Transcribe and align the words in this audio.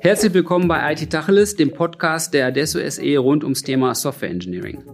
Herzlich 0.00 0.34
willkommen 0.34 0.68
bei 0.68 0.92
IT 0.92 1.08
Tacheles, 1.08 1.56
dem 1.56 1.72
Podcast 1.72 2.34
der 2.34 2.48
Adesso 2.48 2.78
SE 2.86 3.16
rund 3.16 3.44
ums 3.44 3.62
Thema 3.62 3.94
Software 3.94 4.28
Engineering. 4.28 4.84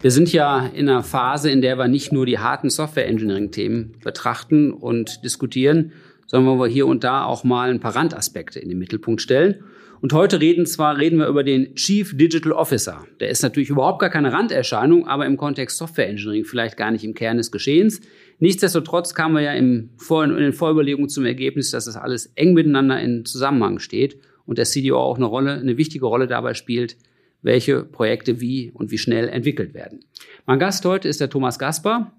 Wir 0.00 0.10
sind 0.10 0.32
ja 0.32 0.66
in 0.66 0.88
einer 0.88 1.04
Phase, 1.04 1.50
in 1.50 1.60
der 1.60 1.78
wir 1.78 1.86
nicht 1.86 2.10
nur 2.12 2.26
die 2.26 2.40
harten 2.40 2.68
Software 2.68 3.06
Engineering 3.06 3.52
Themen 3.52 3.94
betrachten 4.02 4.72
und 4.72 5.24
diskutieren, 5.24 5.92
sondern 6.26 6.58
wo 6.58 6.62
wir 6.62 6.68
hier 6.68 6.88
und 6.88 7.04
da 7.04 7.24
auch 7.24 7.44
mal 7.44 7.70
ein 7.70 7.78
paar 7.78 7.94
Randaspekte 7.94 8.58
in 8.58 8.70
den 8.70 8.78
Mittelpunkt 8.78 9.22
stellen. 9.22 9.62
Und 10.00 10.12
heute 10.12 10.40
reden 10.40 10.66
zwar, 10.66 10.98
reden 10.98 11.18
wir 11.18 11.26
über 11.26 11.42
den 11.42 11.74
Chief 11.74 12.16
Digital 12.16 12.52
Officer. 12.52 13.06
Der 13.20 13.30
ist 13.30 13.42
natürlich 13.42 13.70
überhaupt 13.70 13.98
gar 13.98 14.10
keine 14.10 14.32
Randerscheinung, 14.32 15.06
aber 15.06 15.26
im 15.26 15.36
Kontext 15.36 15.78
Software 15.78 16.08
Engineering 16.08 16.44
vielleicht 16.44 16.76
gar 16.76 16.90
nicht 16.90 17.04
im 17.04 17.14
Kern 17.14 17.38
des 17.38 17.50
Geschehens. 17.50 18.00
Nichtsdestotrotz 18.38 19.14
kamen 19.14 19.34
wir 19.34 19.42
ja 19.42 19.52
im 19.52 19.90
Vor 19.96 20.24
in 20.24 20.36
den 20.36 20.52
Vorüberlegungen 20.52 21.08
zum 21.08 21.24
Ergebnis, 21.24 21.70
dass 21.70 21.86
das 21.86 21.96
alles 21.96 22.26
eng 22.34 22.52
miteinander 22.52 23.00
in 23.00 23.24
Zusammenhang 23.24 23.78
steht 23.78 24.18
und 24.44 24.58
der 24.58 24.66
CDO 24.66 24.98
auch 24.98 25.16
eine 25.16 25.26
Rolle, 25.26 25.54
eine 25.54 25.76
wichtige 25.76 26.06
Rolle 26.06 26.26
dabei 26.26 26.54
spielt, 26.54 26.96
welche 27.42 27.82
Projekte 27.82 28.40
wie 28.40 28.70
und 28.72 28.90
wie 28.90 28.98
schnell 28.98 29.28
entwickelt 29.28 29.72
werden. 29.72 30.00
Mein 30.46 30.58
Gast 30.58 30.84
heute 30.84 31.08
ist 31.08 31.20
der 31.20 31.30
Thomas 31.30 31.58
Gasper, 31.58 32.12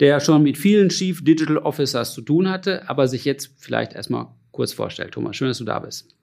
der 0.00 0.20
schon 0.20 0.42
mit 0.42 0.58
vielen 0.58 0.88
Chief 0.88 1.22
Digital 1.22 1.58
Officers 1.58 2.14
zu 2.14 2.22
tun 2.22 2.48
hatte, 2.48 2.88
aber 2.88 3.06
sich 3.06 3.24
jetzt 3.24 3.54
vielleicht 3.58 3.92
erstmal 3.94 4.28
kurz 4.50 4.72
vorstellt. 4.72 5.12
Thomas, 5.12 5.36
schön, 5.36 5.48
dass 5.48 5.58
du 5.58 5.64
da 5.64 5.78
bist. 5.78 6.14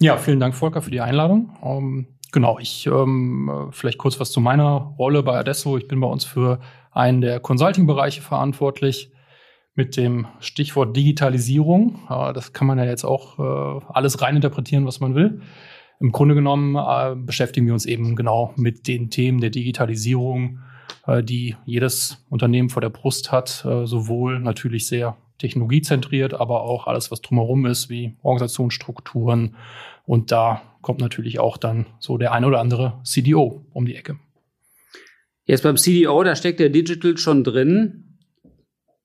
Ja, 0.00 0.16
vielen 0.18 0.40
Dank, 0.40 0.54
Volker, 0.54 0.82
für 0.82 0.90
die 0.90 1.00
Einladung. 1.00 1.56
Ähm, 1.62 2.06
genau, 2.32 2.58
ich 2.58 2.86
ähm, 2.86 3.68
vielleicht 3.70 3.98
kurz 3.98 4.20
was 4.20 4.30
zu 4.30 4.40
meiner 4.40 4.94
Rolle 4.98 5.22
bei 5.22 5.38
Adesso. 5.38 5.78
Ich 5.78 5.88
bin 5.88 6.00
bei 6.00 6.06
uns 6.06 6.24
für 6.24 6.60
einen 6.96 7.20
der 7.20 7.40
Consulting-Bereiche 7.40 8.22
verantwortlich 8.22 9.10
mit 9.74 9.96
dem 9.98 10.26
Stichwort 10.40 10.96
Digitalisierung. 10.96 12.00
Das 12.08 12.54
kann 12.54 12.66
man 12.66 12.78
ja 12.78 12.84
jetzt 12.84 13.04
auch 13.04 13.38
äh, 13.38 13.84
alles 13.92 14.22
reininterpretieren, 14.22 14.86
was 14.86 15.00
man 15.00 15.14
will. 15.14 15.42
Im 16.00 16.12
Grunde 16.12 16.34
genommen 16.34 16.76
äh, 16.76 17.14
beschäftigen 17.14 17.66
wir 17.66 17.74
uns 17.74 17.84
eben 17.84 18.16
genau 18.16 18.52
mit 18.56 18.88
den 18.88 19.10
Themen 19.10 19.40
der 19.40 19.50
Digitalisierung, 19.50 20.60
äh, 21.06 21.22
die 21.22 21.56
jedes 21.66 22.24
Unternehmen 22.30 22.70
vor 22.70 22.80
der 22.80 22.90
Brust 22.90 23.30
hat, 23.30 23.48
sowohl 23.48 24.40
natürlich 24.40 24.86
sehr 24.86 25.16
technologiezentriert, 25.38 26.32
aber 26.32 26.62
auch 26.62 26.86
alles, 26.86 27.10
was 27.10 27.20
drumherum 27.20 27.66
ist, 27.66 27.90
wie 27.90 28.14
Organisationsstrukturen. 28.22 29.56
Und 30.06 30.32
da 30.32 30.62
kommt 30.80 31.00
natürlich 31.00 31.38
auch 31.38 31.58
dann 31.58 31.84
so 31.98 32.16
der 32.16 32.32
ein 32.32 32.46
oder 32.46 32.60
andere 32.60 33.00
CDO 33.04 33.66
um 33.74 33.84
die 33.84 33.96
Ecke. 33.96 34.18
Jetzt 35.46 35.62
beim 35.62 35.76
CDO, 35.76 36.24
da 36.24 36.34
steckt 36.34 36.58
der 36.60 36.68
Digital 36.68 37.16
schon 37.16 37.44
drin. 37.44 38.18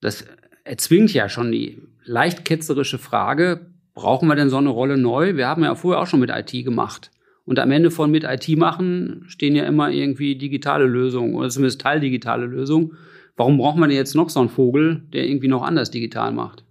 Das 0.01 0.25
erzwingt 0.63 1.13
ja 1.13 1.29
schon 1.29 1.51
die 1.51 1.81
leicht 2.03 2.45
ketzerische 2.45 2.97
Frage, 2.97 3.71
brauchen 3.93 4.27
wir 4.27 4.35
denn 4.35 4.49
so 4.49 4.57
eine 4.57 4.69
Rolle 4.69 4.97
neu? 4.97 5.35
Wir 5.35 5.47
haben 5.47 5.63
ja 5.63 5.75
vorher 5.75 6.01
auch 6.01 6.07
schon 6.07 6.19
mit 6.19 6.31
IT 6.31 6.51
gemacht. 6.65 7.11
Und 7.45 7.59
am 7.59 7.71
Ende 7.71 7.91
von 7.91 8.09
mit 8.09 8.23
IT 8.23 8.47
machen 8.57 9.23
stehen 9.27 9.55
ja 9.55 9.65
immer 9.65 9.91
irgendwie 9.91 10.35
digitale 10.35 10.85
Lösungen 10.85 11.35
oder 11.35 11.49
zumindest 11.49 11.81
teildigitale 11.81 12.45
Lösungen. 12.47 12.97
Warum 13.35 13.57
braucht 13.57 13.77
man 13.77 13.89
denn 13.89 13.97
jetzt 13.97 14.15
noch 14.15 14.29
so 14.29 14.39
einen 14.39 14.49
Vogel, 14.49 15.03
der 15.13 15.27
irgendwie 15.27 15.47
noch 15.47 15.63
anders 15.63 15.91
digital 15.91 16.31
macht? 16.31 16.63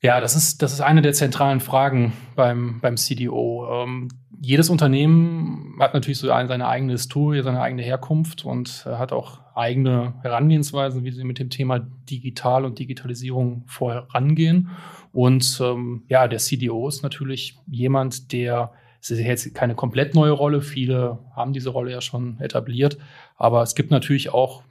Ja, 0.00 0.20
das 0.20 0.36
ist, 0.36 0.62
das 0.62 0.72
ist 0.72 0.80
eine 0.80 1.02
der 1.02 1.12
zentralen 1.12 1.60
Fragen 1.60 2.12
beim, 2.36 2.80
beim 2.80 2.96
CDO. 2.96 3.84
Ähm, 3.84 4.08
jedes 4.40 4.70
Unternehmen 4.70 5.76
hat 5.80 5.94
natürlich 5.94 6.18
so 6.18 6.28
seine 6.28 6.68
eigene 6.68 6.92
Historie, 6.92 7.42
seine 7.42 7.60
eigene 7.60 7.82
Herkunft 7.82 8.44
und 8.44 8.86
hat 8.86 9.12
auch 9.12 9.40
eigene 9.56 10.14
Herangehensweisen, 10.22 11.02
wie 11.02 11.10
sie 11.10 11.24
mit 11.24 11.40
dem 11.40 11.50
Thema 11.50 11.80
Digital 12.08 12.64
und 12.64 12.78
Digitalisierung 12.78 13.64
vorangehen. 13.66 14.70
Und 15.12 15.60
ähm, 15.60 16.04
ja, 16.08 16.28
der 16.28 16.38
CDO 16.38 16.86
ist 16.86 17.02
natürlich 17.02 17.58
jemand, 17.66 18.32
der 18.32 18.72
es 19.00 19.10
ist 19.10 19.20
jetzt 19.20 19.54
keine 19.54 19.74
komplett 19.74 20.14
neue 20.14 20.32
Rolle. 20.32 20.60
Viele 20.60 21.18
haben 21.34 21.52
diese 21.52 21.70
Rolle 21.70 21.92
ja 21.92 22.00
schon 22.00 22.40
etabliert. 22.40 22.98
Aber 23.36 23.62
es 23.62 23.74
gibt 23.74 23.90
natürlich 23.90 24.32
auch 24.32 24.62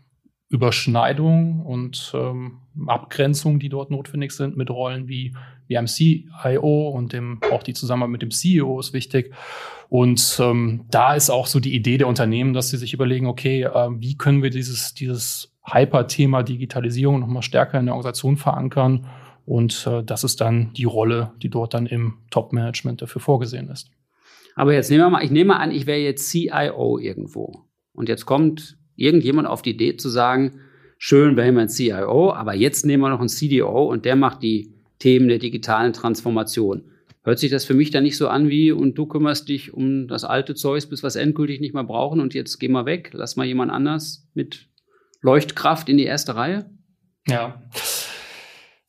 Überschneidungen 0.50 1.62
und 1.62 2.14
ähm, 2.16 2.60
Abgrenzungen, 2.88 3.60
die 3.60 3.70
dort 3.70 3.92
notwendig 3.92 4.32
sind 4.32 4.56
mit 4.56 4.70
Rollen 4.70 5.08
wie, 5.08 5.36
wie 5.68 5.78
einem 5.78 5.88
CIO 5.88 6.90
und 6.90 7.12
dem, 7.12 7.42
auch 7.52 7.64
die 7.64 7.74
Zusammenarbeit 7.74 8.12
mit 8.14 8.22
dem 8.22 8.32
CEO 8.32 8.80
ist 8.80 8.94
wichtig. 8.94 9.34
Und 9.90 10.38
ähm, 10.42 10.86
da 10.90 11.16
ist 11.16 11.30
auch 11.30 11.48
so 11.48 11.60
die 11.60 11.76
Idee 11.76 11.98
der 11.98 12.08
Unternehmen, 12.08 12.54
dass 12.54 12.70
sie 12.70 12.78
sich 12.78 12.94
überlegen, 12.94 13.28
okay, 13.28 13.64
äh, 13.64 13.90
wie 14.00 14.16
können 14.16 14.42
wir 14.42 14.50
dieses, 14.50 14.94
dieses 14.94 15.54
Hyper-Thema 15.66 16.44
Digitalisierung 16.44 17.20
nochmal 17.20 17.42
stärker 17.42 17.80
in 17.80 17.86
der 17.86 17.96
Organisation 17.96 18.38
verankern? 18.38 19.08
Und 19.46 19.88
äh, 19.88 20.04
das 20.04 20.24
ist 20.24 20.40
dann 20.40 20.72
die 20.74 20.86
Rolle, 20.86 21.32
die 21.42 21.50
dort 21.50 21.74
dann 21.74 21.88
im 21.88 22.20
Top-Management 22.32 23.02
dafür 23.02 23.22
vorgesehen 23.22 23.70
ist. 23.70 23.90
Aber 24.56 24.74
jetzt 24.74 24.90
nehmen 24.90 25.04
wir 25.04 25.10
mal, 25.10 25.24
ich 25.24 25.32
nehme 25.32 25.58
an, 25.58 25.72
ich 25.72 25.86
wäre 25.86 26.00
jetzt 26.00 26.30
CIO 26.30 26.98
irgendwo. 27.00 27.64
Und 27.94 28.10
jetzt 28.10 28.26
kommt 28.26 28.78
irgendjemand 28.98 29.48
auf 29.48 29.62
die 29.62 29.72
Idee 29.72 29.96
zu 29.96 30.10
sagen, 30.10 30.60
schön, 30.98 31.38
wir 31.38 31.46
haben 31.46 31.58
einen 31.58 31.70
CIO, 31.70 32.34
aber 32.34 32.54
jetzt 32.54 32.86
nehmen 32.86 33.04
wir 33.04 33.10
noch 33.10 33.20
einen 33.20 33.30
CDO 33.30 33.86
und 33.86 34.04
der 34.04 34.18
macht 34.18 34.44
die 34.44 34.74
Themen 35.00 35.30
der 35.30 35.40
digitalen 35.40 35.94
Transformation. 35.94 36.84
Hört 37.24 37.40
sich 37.40 37.52
das 37.52 37.66
für 37.66 37.74
mich 37.74 37.92
dann 37.92 38.04
nicht 38.04 38.18
so 38.18 38.30
an 38.30 38.50
wie, 38.50 38.72
und 38.72 38.98
du 38.98 39.06
kümmerst 39.06 39.50
dich 39.50 39.74
um 39.74 40.08
das 40.08 40.24
alte 40.24 40.56
Zeug, 40.56 40.90
bis 40.90 41.04
wir 41.04 41.08
es 41.08 41.16
endgültig 41.16 41.60
nicht 41.60 41.74
mehr 41.74 41.84
brauchen 41.84 42.20
und 42.20 42.34
jetzt 42.34 42.58
geh 42.58 42.68
mal 42.68 42.86
weg, 42.86 43.12
lass 43.14 43.36
mal 43.36 43.46
jemand 43.46 43.72
anders 43.72 44.28
mit 44.34 44.68
Leuchtkraft 45.22 45.90
in 45.90 45.98
die 45.98 46.06
erste 46.06 46.36
Reihe? 46.36 46.70
Ja. 47.28 47.62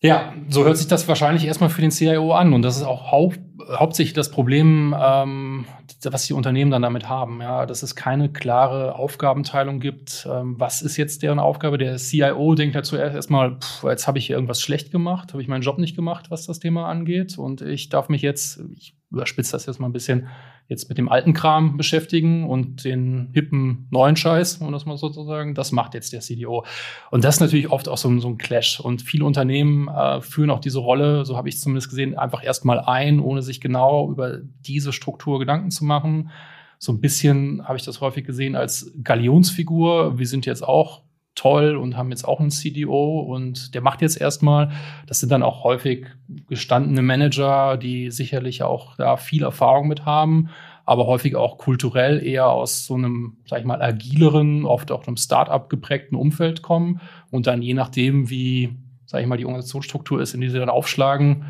Ja, 0.01 0.33
so 0.49 0.65
hört 0.65 0.77
sich 0.77 0.87
das 0.87 1.09
wahrscheinlich 1.09 1.45
erstmal 1.45 1.71
für 1.71 1.81
den 1.81 1.91
CIO 1.91 2.33
an. 2.33 2.53
Und 2.53 2.63
das 2.63 2.77
ist 2.77 2.85
auch 2.85 3.11
hau 3.11 3.33
hauptsächlich 3.71 4.15
das 4.15 4.31
Problem, 4.31 4.95
ähm, 4.99 5.67
was 6.05 6.27
die 6.27 6.33
Unternehmen 6.33 6.71
dann 6.71 6.83
damit 6.83 7.09
haben. 7.09 7.41
Ja, 7.43 7.67
dass 7.67 7.83
es 7.83 7.97
keine 7.97 8.31
klare 8.31 8.95
Aufgabenteilung 8.95 9.81
gibt. 9.81 10.27
Ähm, 10.31 10.55
was 10.59 10.83
ist 10.83 10.97
jetzt 10.97 11.23
deren 11.23 11.39
Aufgabe? 11.39 11.79
Der 11.79 11.97
CIO 11.97 12.55
denkt 12.55 12.77
ja 12.77 12.83
zuerst 12.83 13.15
erstmal, 13.15 13.59
jetzt 13.83 14.07
habe 14.07 14.19
ich 14.19 14.27
hier 14.27 14.37
irgendwas 14.37 14.61
schlecht 14.61 14.91
gemacht, 14.91 15.33
habe 15.33 15.43
ich 15.43 15.49
meinen 15.49 15.63
Job 15.63 15.79
nicht 15.79 15.97
gemacht, 15.97 16.31
was 16.31 16.47
das 16.47 16.61
Thema 16.61 16.89
angeht. 16.89 17.37
Und 17.37 17.61
ich 17.61 17.89
darf 17.89 18.09
mich 18.09 18.23
jetzt, 18.23 18.61
ich 18.77 18.95
überspitze 19.11 19.53
das 19.53 19.67
jetzt 19.67 19.81
mal 19.81 19.89
ein 19.89 19.93
bisschen, 19.93 20.29
jetzt 20.69 20.89
mit 20.89 20.99
dem 20.99 21.09
alten 21.09 21.33
Kram 21.33 21.79
beschäftigen 21.79 22.47
und 22.47 22.85
den 22.85 23.31
hippen 23.33 23.87
neuen 23.91 24.17
Scheiß, 24.17 24.59
um 24.59 24.71
das 24.71 24.85
mal 24.85 24.99
so 24.99 25.09
zu 25.09 25.25
sagen, 25.25 25.55
das 25.55 25.73
macht 25.73 25.95
jetzt 25.95 26.13
der 26.13 26.21
CDO. 26.21 26.65
Und 27.11 27.25
das 27.25 27.37
ist 27.37 27.41
natürlich 27.41 27.71
oft 27.71 27.89
auch 27.89 27.97
so, 27.97 28.19
so 28.21 28.29
ein 28.29 28.37
Clash. 28.37 28.81
Und 28.81 29.01
viele 29.01 29.25
Unternehmen 29.25 29.89
äh, 29.89 30.21
führen 30.21 30.51
auch 30.51 30.61
diese 30.61 30.81
Rolle, 30.81 31.25
so 31.25 31.37
habe 31.37 31.49
ich 31.49 31.55
es 31.55 31.63
zumindest 31.63 31.89
gesehen, 31.89 32.19
einfach 32.19 32.45
erstmal 32.45 32.81
ein, 32.81 33.21
ohne 33.21 33.41
sich 33.41 33.61
genau 33.61 34.11
über 34.11 34.39
diese 34.61 34.93
Struktur 34.93 35.39
Gedanken 35.39 35.71
zu 35.71 35.87
machen. 35.87 36.31
So 36.79 36.93
ein 36.93 37.01
bisschen 37.01 37.67
habe 37.67 37.79
ich 37.79 37.85
das 37.85 38.01
häufig 38.01 38.25
gesehen 38.27 38.55
als 38.55 38.93
Galionsfigur. 39.03 40.19
Wir 40.19 40.27
sind 40.27 40.45
jetzt 40.45 40.63
auch 40.63 41.03
toll 41.39 41.77
und 41.77 41.97
haben 41.97 42.11
jetzt 42.11 42.27
auch 42.27 42.41
einen 42.41 42.51
CDO 42.51 43.21
und 43.21 43.75
der 43.75 43.81
macht 43.81 44.03
jetzt 44.03 44.21
erstmal. 44.21 44.71
Das 45.07 45.21
sind 45.21 45.31
dann 45.31 45.43
auch 45.43 45.65
häufig 45.65 46.07
gestandene 46.49 47.03
Manager, 47.03 47.77
die 47.77 48.11
sicherlich 48.11 48.63
auch 48.63 48.97
da 48.97 49.17
viel 49.17 49.45
Erfahrung 49.45 49.89
mit 49.89 50.05
haben, 50.05 50.51
aber 50.85 51.07
häufig 51.07 51.37
auch 51.37 51.59
kulturell 51.59 52.25
eher 52.25 52.49
aus 52.49 52.87
so 52.87 52.95
einem, 52.95 53.37
sag 53.47 53.61
ich 53.61 53.67
mal, 53.67 53.81
agileren, 53.81 54.65
oft 54.65 54.91
auch 54.91 55.07
einem 55.07 55.17
Start-up 55.17 55.71
geprägten 55.71 56.17
Umfeld 56.17 56.63
kommen 56.63 57.01
und 57.31 57.47
dann 57.47 57.63
je 57.63 57.75
nachdem, 57.75 58.31
wie, 58.31 58.77
sag 59.07 59.21
ich 59.21 59.27
mal, 59.29 59.39
die 59.39 59.47
Organisationsstruktur 59.47 60.21
ist, 60.21 60.35
in 60.35 60.41
die 60.41 60.49
sie 60.49 60.59
dann 60.59 60.69
aufschlagen, 60.69 61.45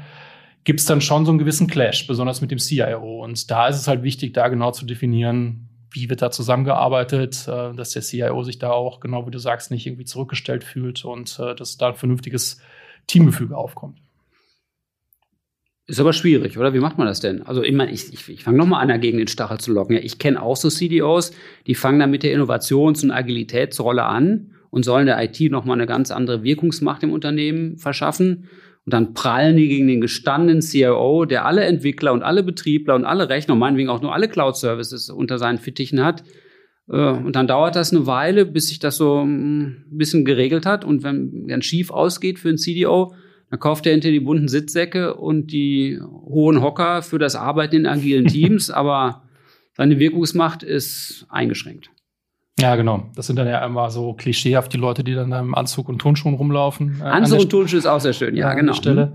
gibt 0.65 0.81
es 0.81 0.87
dann 0.87 1.01
schon 1.01 1.25
so 1.25 1.31
einen 1.33 1.39
gewissen 1.39 1.67
Clash, 1.67 2.07
besonders 2.07 2.43
mit 2.43 2.51
dem 2.51 2.59
CIO. 2.59 3.25
Und 3.25 3.51
da 3.51 3.69
ist 3.69 3.77
es 3.77 3.89
halt 3.89 4.03
wichtig, 4.03 4.35
da 4.35 4.49
genau 4.49 4.71
zu 4.71 4.85
definieren, 4.85 5.69
wie 5.91 6.11
wird 6.11 6.23
da 6.23 6.31
zusammengearbeitet, 6.31 7.47
äh, 7.49 7.75
dass 7.75 7.91
der 7.91 8.03
CIO 8.03 8.43
sich 8.43 8.59
da 8.59 8.71
auch, 8.71 9.01
genau 9.01 9.27
wie 9.27 9.31
du 9.31 9.39
sagst, 9.39 9.71
nicht 9.71 9.87
irgendwie 9.87 10.05
zurückgestellt 10.05 10.65
fühlt 10.65 11.05
und 11.05 11.39
äh, 11.39 11.55
dass 11.55 11.77
da 11.77 11.89
ein 11.89 11.95
vernünftiges 11.95 12.61
Teamgefüge 13.07 13.57
aufkommt. 13.57 13.99
Ist 15.87 16.01
aber 16.01 16.13
schwierig, 16.13 16.59
oder? 16.59 16.75
Wie 16.75 16.81
macht 16.81 16.99
man 16.99 17.07
das 17.07 17.21
denn? 17.21 17.43
Also 17.43 17.63
ich 17.63 17.73
meine, 17.73 17.91
ich, 17.91 18.13
ich, 18.13 18.29
ich 18.29 18.45
fange 18.45 18.59
nochmal 18.59 18.83
an, 18.83 18.89
dagegen 18.89 19.17
den 19.17 19.27
Stachel 19.27 19.59
zu 19.59 19.73
locken. 19.73 19.97
Ja, 19.97 20.03
ich 20.03 20.19
kenne 20.19 20.43
auch 20.43 20.57
so 20.57 20.69
CDOs, 20.69 21.33
die 21.67 21.75
fangen 21.75 21.99
dann 21.99 22.11
mit 22.11 22.23
der 22.23 22.35
Innovations- 22.35 23.03
und 23.03 23.11
Agilitätsrolle 23.11 24.05
an 24.05 24.51
und 24.69 24.85
sollen 24.85 25.07
der 25.07 25.23
IT 25.23 25.41
nochmal 25.51 25.79
eine 25.79 25.87
ganz 25.87 26.11
andere 26.11 26.43
Wirkungsmacht 26.43 27.03
im 27.03 27.13
Unternehmen 27.13 27.79
verschaffen. 27.79 28.49
Und 28.89 28.95
dann 28.95 29.13
prallen 29.13 29.59
die 29.59 29.69
gegen 29.69 29.87
den 29.87 30.01
gestandenen 30.01 30.63
CIO, 30.63 31.27
der 31.27 31.45
alle 31.45 31.63
Entwickler 31.65 32.15
und 32.15 32.23
alle 32.23 32.43
Betriebler 32.43 32.95
und 32.95 33.05
alle 33.05 33.29
Rechner, 33.29 33.53
und 33.53 33.61
meinetwegen 33.61 33.91
auch 33.91 34.01
nur 34.01 34.15
alle 34.15 34.29
Cloud-Services 34.29 35.11
unter 35.11 35.37
seinen 35.37 35.59
Fittichen 35.59 36.03
hat. 36.03 36.25
Äh, 36.89 36.97
und 36.97 37.37
dann 37.37 37.47
dauert 37.47 37.77
das 37.77 37.93
eine 37.93 38.07
Weile, 38.07 38.47
bis 38.47 38.69
sich 38.69 38.79
das 38.79 38.97
so 38.97 39.27
mm, 39.27 39.63
ein 39.93 39.99
bisschen 39.99 40.25
geregelt 40.25 40.65
hat. 40.65 40.87
Und 40.87 41.03
wenn 41.03 41.49
dann 41.49 41.61
schief 41.61 41.91
ausgeht 41.91 42.39
für 42.39 42.49
einen 42.49 42.57
CDO, 42.57 43.13
dann 43.51 43.61
kauft 43.61 43.85
er 43.85 43.93
hinter 43.93 44.11
die 44.11 44.21
bunten 44.21 44.49
Sitzsäcke 44.49 45.17
und 45.17 45.53
die 45.53 46.01
hohen 46.01 46.63
Hocker 46.63 47.03
für 47.03 47.19
das 47.19 47.37
Arbeiten 47.37 47.77
in 47.77 47.87
agilen 47.87 48.25
Teams, 48.29 48.71
aber 48.71 49.25
seine 49.77 49.99
Wirkungsmacht 49.99 50.63
ist 50.63 51.27
eingeschränkt. 51.29 51.91
Ja, 52.61 52.77
genau. 52.77 53.05
Das 53.15 53.27
sind 53.27 53.37
dann 53.37 53.47
ja 53.47 53.65
immer 53.65 53.91
so 53.91 54.13
klischeehaft 54.15 54.73
die 54.73 54.79
Leute, 54.79 55.05
die 55.05 55.15
dann 55.15 55.33
im 55.33 55.55
Anzug 55.55 55.89
und 55.89 55.99
Turnschuhen 55.99 56.35
rumlaufen. 56.35 57.01
Äh, 57.01 57.05
Anzug 57.05 57.41
und 57.41 57.51
Turnschuhe 57.51 57.79
ist 57.79 57.87
auch 57.87 58.01
sehr 58.01 58.13
schön, 58.13 58.37
ja, 58.37 58.53
genau. 58.55 58.73
Stelle. 58.73 59.13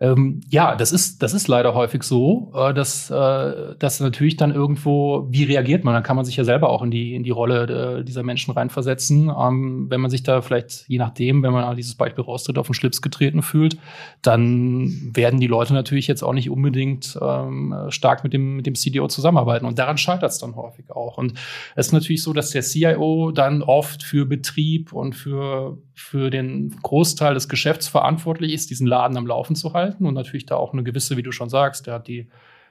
Ähm, 0.00 0.40
ja, 0.48 0.76
das 0.76 0.92
ist, 0.92 1.22
das 1.22 1.34
ist 1.34 1.48
leider 1.48 1.74
häufig 1.74 2.04
so, 2.04 2.52
äh, 2.54 2.72
dass, 2.72 3.10
äh, 3.10 3.74
dass 3.78 3.98
natürlich 3.98 4.36
dann 4.36 4.54
irgendwo, 4.54 5.26
wie 5.28 5.44
reagiert 5.44 5.82
man? 5.82 5.94
Dann 5.94 6.04
kann 6.04 6.14
man 6.14 6.24
sich 6.24 6.36
ja 6.36 6.44
selber 6.44 6.70
auch 6.70 6.82
in 6.82 6.90
die, 6.90 7.14
in 7.14 7.24
die 7.24 7.30
Rolle 7.30 7.98
äh, 7.98 8.04
dieser 8.04 8.22
Menschen 8.22 8.52
reinversetzen. 8.52 9.28
Ähm, 9.28 9.86
wenn 9.90 10.00
man 10.00 10.10
sich 10.10 10.22
da 10.22 10.40
vielleicht, 10.40 10.84
je 10.88 10.98
nachdem, 10.98 11.42
wenn 11.42 11.52
man 11.52 11.64
an 11.64 11.76
dieses 11.76 11.96
Beispiel 11.96 12.22
raustritt, 12.22 12.58
auf 12.58 12.68
den 12.68 12.74
Schlips 12.74 13.02
getreten 13.02 13.42
fühlt, 13.42 13.76
dann 14.22 15.10
werden 15.14 15.40
die 15.40 15.48
Leute 15.48 15.74
natürlich 15.74 16.06
jetzt 16.06 16.22
auch 16.22 16.32
nicht 16.32 16.48
unbedingt 16.48 17.18
ähm, 17.20 17.74
stark 17.88 18.22
mit 18.22 18.32
dem, 18.32 18.56
mit 18.56 18.66
dem 18.66 18.76
CDO 18.76 19.08
zusammenarbeiten. 19.08 19.66
Und 19.66 19.80
daran 19.80 19.98
scheitert 19.98 20.30
es 20.30 20.38
dann 20.38 20.54
häufig 20.54 20.92
auch. 20.92 21.18
Und 21.18 21.32
es 21.74 21.88
ist 21.88 21.92
natürlich 21.92 22.22
so, 22.22 22.32
dass 22.32 22.50
der 22.50 22.62
CIO 22.62 23.32
dann 23.32 23.62
oft 23.62 24.04
für 24.04 24.26
Betrieb 24.26 24.92
und 24.92 25.14
für, 25.14 25.78
für 25.94 26.30
den 26.30 26.76
Großteil 26.82 27.34
des 27.34 27.48
Geschäfts 27.48 27.88
verantwortlich 27.88 28.52
ist, 28.52 28.70
diesen 28.70 28.86
Laden 28.86 29.16
am 29.16 29.26
Laufen 29.26 29.56
zu 29.56 29.72
halten 29.72 29.87
halten 29.88 30.06
und 30.06 30.14
natürlich 30.14 30.46
da 30.46 30.56
auch 30.56 30.72
eine 30.72 30.82
gewisse, 30.82 31.16
wie 31.16 31.22
du 31.22 31.32
schon 31.32 31.48
sagst, 31.48 31.86
der 31.86 31.94
hat 31.94 32.08
die, 32.08 32.28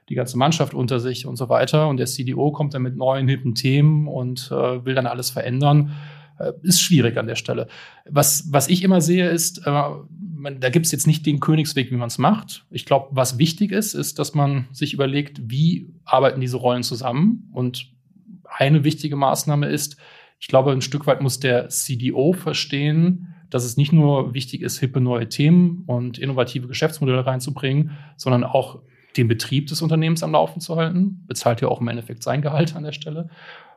die 0.10 0.16
ganze 0.16 0.38
Mannschaft 0.38 0.74
unter 0.74 1.00
sich 1.00 1.26
und 1.26 1.36
so 1.36 1.50
weiter. 1.50 1.88
Und 1.88 1.98
der 1.98 2.06
CDO 2.06 2.52
kommt 2.52 2.74
dann 2.74 2.84
mit 2.84 2.96
neuen, 2.96 3.28
hippen 3.28 3.56
Themen 3.56 4.08
und 4.08 4.50
äh, 4.52 4.86
will 4.86 4.96
dann 4.96 5.08
alles 5.08 5.30
verändern. 5.30 5.94
Äh, 6.40 6.54
ist 6.62 6.82
schwierig 6.82 7.18
an 7.18 7.28
der 7.28 7.36
Stelle. 7.36 7.68
Was, 8.10 8.48
was 8.52 8.70
ich 8.70 8.84
immer 8.84 9.02
sehe, 9.02 9.30
ist, 9.30 9.66
äh, 9.66 9.84
man, 10.36 10.60
da 10.60 10.70
gibt 10.70 10.86
es 10.86 10.92
jetzt 10.92 11.08
nicht 11.08 11.26
den 11.26 11.40
Königsweg, 11.40 11.92
wie 11.92 11.98
man 11.98 12.08
es 12.08 12.18
macht. 12.18 12.66
Ich 12.70 12.86
glaube, 12.86 13.08
was 13.12 13.38
wichtig 13.38 13.72
ist, 13.72 13.94
ist, 13.94 14.20
dass 14.20 14.34
man 14.34 14.68
sich 14.72 14.94
überlegt, 14.94 15.50
wie 15.50 15.94
arbeiten 16.06 16.40
diese 16.40 16.58
Rollen 16.58 16.84
zusammen. 16.84 17.50
Und 17.54 17.92
eine 18.46 18.84
wichtige 18.84 19.16
Maßnahme 19.16 19.68
ist, 19.68 19.98
ich 20.40 20.48
glaube, 20.48 20.72
ein 20.72 20.82
Stück 20.82 21.08
weit 21.08 21.22
muss 21.22 21.40
der 21.40 21.70
CDO 21.70 22.34
verstehen, 22.34 23.34
dass 23.50 23.64
es 23.64 23.78
nicht 23.78 23.94
nur 23.94 24.34
wichtig 24.34 24.62
ist, 24.62 24.80
hippe 24.80 25.02
neue 25.02 25.30
Themen 25.30 25.84
und 25.88 26.18
innovative 26.18 26.68
Geschäftsmodelle 26.68 27.26
reinzubringen, 27.26 27.92
sondern 28.16 28.44
auch 28.44 28.80
den 29.16 29.28
Betrieb 29.28 29.68
des 29.68 29.82
Unternehmens 29.82 30.24
am 30.24 30.32
Laufen 30.32 30.62
zu 30.62 30.76
halten. 30.76 31.24
Bezahlt 31.28 31.62
ja 31.62 31.68
auch 31.68 31.82
im 31.82 31.88
Endeffekt 31.88 32.24
sein 32.24 32.42
Gehalt 32.42 32.76
an 32.76 32.84
der 32.84 32.92
Stelle. 32.92 33.30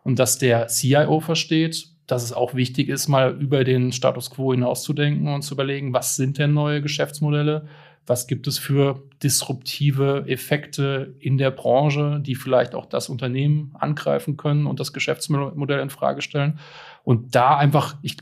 Und 0.02 0.19
dass 0.19 0.38
der 0.38 0.69
CIO 0.69 1.20
versteht, 1.20 1.88
dass 2.06 2.22
es 2.22 2.32
auch 2.32 2.55
wichtig 2.55 2.88
ist, 2.88 3.08
mal 3.08 3.37
über 3.40 3.64
den 3.64 3.93
Status 3.93 4.31
quo 4.31 4.52
hinauszudenken 4.52 5.28
und 5.28 5.43
zu 5.43 5.55
überlegen, 5.55 5.93
was 5.93 6.17
sind 6.17 6.38
denn 6.38 6.52
neue 6.52 6.82
Geschäftsmodelle? 6.82 7.67
Was 8.06 8.26
gibt 8.26 8.46
es 8.49 8.58
für 8.58 9.05
disruptive 9.22 10.25
Effekte 10.26 11.14
in 11.20 11.38
der 11.38 11.52
Branche, 11.52 12.20
die 12.20 12.34
vielleicht 12.34 12.75
auch 12.75 12.87
das 12.87 13.08
Unternehmen 13.08 13.72
angreifen 13.78 14.37
können 14.37 14.67
und 14.67 14.81
das 14.81 14.93
Geschäftsmodell 14.93 15.81
in 15.81 15.90
Frage 15.90 16.22
stellen? 16.22 16.58
Und 17.05 17.34
da 17.34 17.56
einfach, 17.56 17.96
ich 18.02 18.17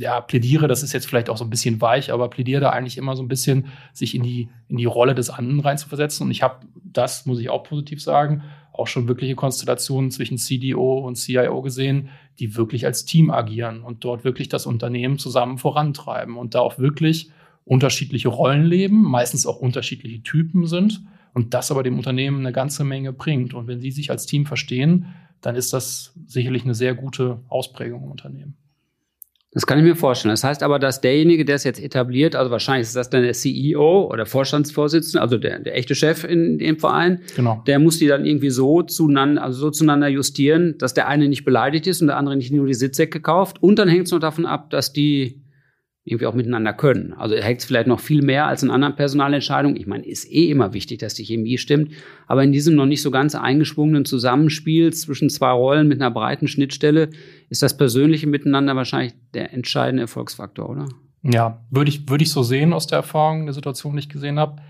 ja, 0.00 0.20
plädiere, 0.20 0.66
das 0.66 0.82
ist 0.82 0.92
jetzt 0.92 1.06
vielleicht 1.06 1.28
auch 1.30 1.36
so 1.36 1.44
ein 1.44 1.50
bisschen 1.50 1.80
weich, 1.80 2.12
aber 2.12 2.28
plädiere 2.28 2.60
da 2.60 2.70
eigentlich 2.70 2.98
immer 2.98 3.14
so 3.16 3.22
ein 3.22 3.28
bisschen, 3.28 3.66
sich 3.92 4.14
in 4.14 4.22
die, 4.22 4.48
in 4.68 4.76
die 4.76 4.86
Rolle 4.86 5.14
des 5.14 5.30
anderen 5.30 5.60
reinzuversetzen. 5.60 6.26
Und 6.26 6.30
ich 6.30 6.42
habe 6.42 6.66
das, 6.82 7.26
muss 7.26 7.38
ich 7.38 7.50
auch 7.50 7.62
positiv 7.62 8.02
sagen, 8.02 8.42
auch 8.72 8.86
schon 8.86 9.08
wirkliche 9.08 9.34
Konstellationen 9.34 10.10
zwischen 10.10 10.38
CDO 10.38 11.00
und 11.00 11.16
CIO 11.16 11.60
gesehen, 11.60 12.08
die 12.38 12.56
wirklich 12.56 12.86
als 12.86 13.04
Team 13.04 13.30
agieren 13.30 13.82
und 13.82 14.04
dort 14.04 14.24
wirklich 14.24 14.48
das 14.48 14.66
Unternehmen 14.66 15.18
zusammen 15.18 15.58
vorantreiben 15.58 16.36
und 16.36 16.54
da 16.54 16.60
auch 16.60 16.78
wirklich 16.78 17.30
unterschiedliche 17.64 18.28
Rollen 18.28 18.64
leben, 18.64 19.02
meistens 19.02 19.46
auch 19.46 19.56
unterschiedliche 19.56 20.22
Typen 20.22 20.66
sind 20.66 21.02
und 21.34 21.52
das 21.52 21.70
aber 21.70 21.82
dem 21.82 21.98
Unternehmen 21.98 22.40
eine 22.40 22.52
ganze 22.52 22.84
Menge 22.84 23.12
bringt. 23.12 23.54
Und 23.54 23.66
wenn 23.66 23.80
sie 23.80 23.90
sich 23.90 24.10
als 24.10 24.26
Team 24.26 24.46
verstehen, 24.46 25.06
dann 25.40 25.56
ist 25.56 25.72
das 25.72 26.14
sicherlich 26.26 26.64
eine 26.64 26.74
sehr 26.74 26.94
gute 26.94 27.40
Ausprägung 27.48 28.04
im 28.04 28.10
Unternehmen. 28.10 28.56
Das 29.52 29.66
kann 29.66 29.78
ich 29.78 29.84
mir 29.84 29.96
vorstellen. 29.96 30.32
Das 30.32 30.44
heißt 30.44 30.62
aber, 30.62 30.78
dass 30.78 31.00
derjenige, 31.00 31.44
der 31.44 31.56
es 31.56 31.64
jetzt 31.64 31.82
etabliert, 31.82 32.36
also 32.36 32.52
wahrscheinlich 32.52 32.86
ist 32.86 32.94
das 32.94 33.10
dann 33.10 33.22
der 33.22 33.32
CEO 33.32 34.08
oder 34.08 34.24
Vorstandsvorsitzende, 34.24 35.20
also 35.20 35.38
der, 35.38 35.58
der 35.58 35.76
echte 35.76 35.96
Chef 35.96 36.22
in 36.22 36.58
dem 36.58 36.78
Verein, 36.78 37.20
genau. 37.34 37.60
der 37.66 37.80
muss 37.80 37.98
die 37.98 38.06
dann 38.06 38.24
irgendwie 38.24 38.50
so 38.50 38.82
zueinander, 38.82 39.42
also 39.42 39.58
so 39.58 39.70
zueinander 39.70 40.06
justieren, 40.06 40.76
dass 40.78 40.94
der 40.94 41.08
eine 41.08 41.28
nicht 41.28 41.44
beleidigt 41.44 41.88
ist 41.88 42.00
und 42.00 42.06
der 42.06 42.16
andere 42.16 42.36
nicht 42.36 42.52
nur 42.52 42.66
die 42.66 42.74
Sitzsäcke 42.74 43.20
kauft. 43.20 43.60
Und 43.60 43.80
dann 43.80 43.88
hängt 43.88 44.06
es 44.06 44.12
noch 44.12 44.20
davon 44.20 44.46
ab, 44.46 44.70
dass 44.70 44.92
die 44.92 45.40
irgendwie 46.04 46.26
auch 46.26 46.34
miteinander 46.34 46.72
können. 46.72 47.12
Also 47.12 47.36
hängt 47.36 47.60
es 47.60 47.66
vielleicht 47.66 47.86
noch 47.86 48.00
viel 48.00 48.22
mehr 48.22 48.46
als 48.46 48.62
in 48.62 48.70
anderen 48.70 48.96
Personalentscheidungen. 48.96 49.76
Ich 49.76 49.86
meine, 49.86 50.06
ist 50.06 50.30
eh 50.30 50.50
immer 50.50 50.72
wichtig, 50.72 50.98
dass 50.98 51.14
die 51.14 51.24
Chemie 51.24 51.58
stimmt. 51.58 51.92
Aber 52.26 52.42
in 52.42 52.52
diesem 52.52 52.74
noch 52.74 52.86
nicht 52.86 53.02
so 53.02 53.10
ganz 53.10 53.34
eingeschwungenen 53.34 54.06
Zusammenspiel 54.06 54.92
zwischen 54.94 55.28
zwei 55.28 55.50
Rollen 55.50 55.88
mit 55.88 56.00
einer 56.00 56.10
breiten 56.10 56.48
Schnittstelle 56.48 57.10
ist 57.50 57.62
das 57.62 57.76
persönliche 57.76 58.26
Miteinander 58.26 58.74
wahrscheinlich 58.76 59.12
der 59.34 59.52
entscheidende 59.52 60.02
Erfolgsfaktor, 60.02 60.70
oder? 60.70 60.88
Ja, 61.22 61.64
würde 61.70 61.90
ich, 61.90 62.08
würde 62.08 62.24
ich 62.24 62.30
so 62.30 62.42
sehen 62.42 62.72
aus 62.72 62.86
der 62.86 62.98
Erfahrung, 62.98 63.44
der 63.44 63.52
Situation, 63.52 63.92
die 63.92 64.00
ich 64.00 64.08
gesehen 64.08 64.38
habe. 64.38 64.62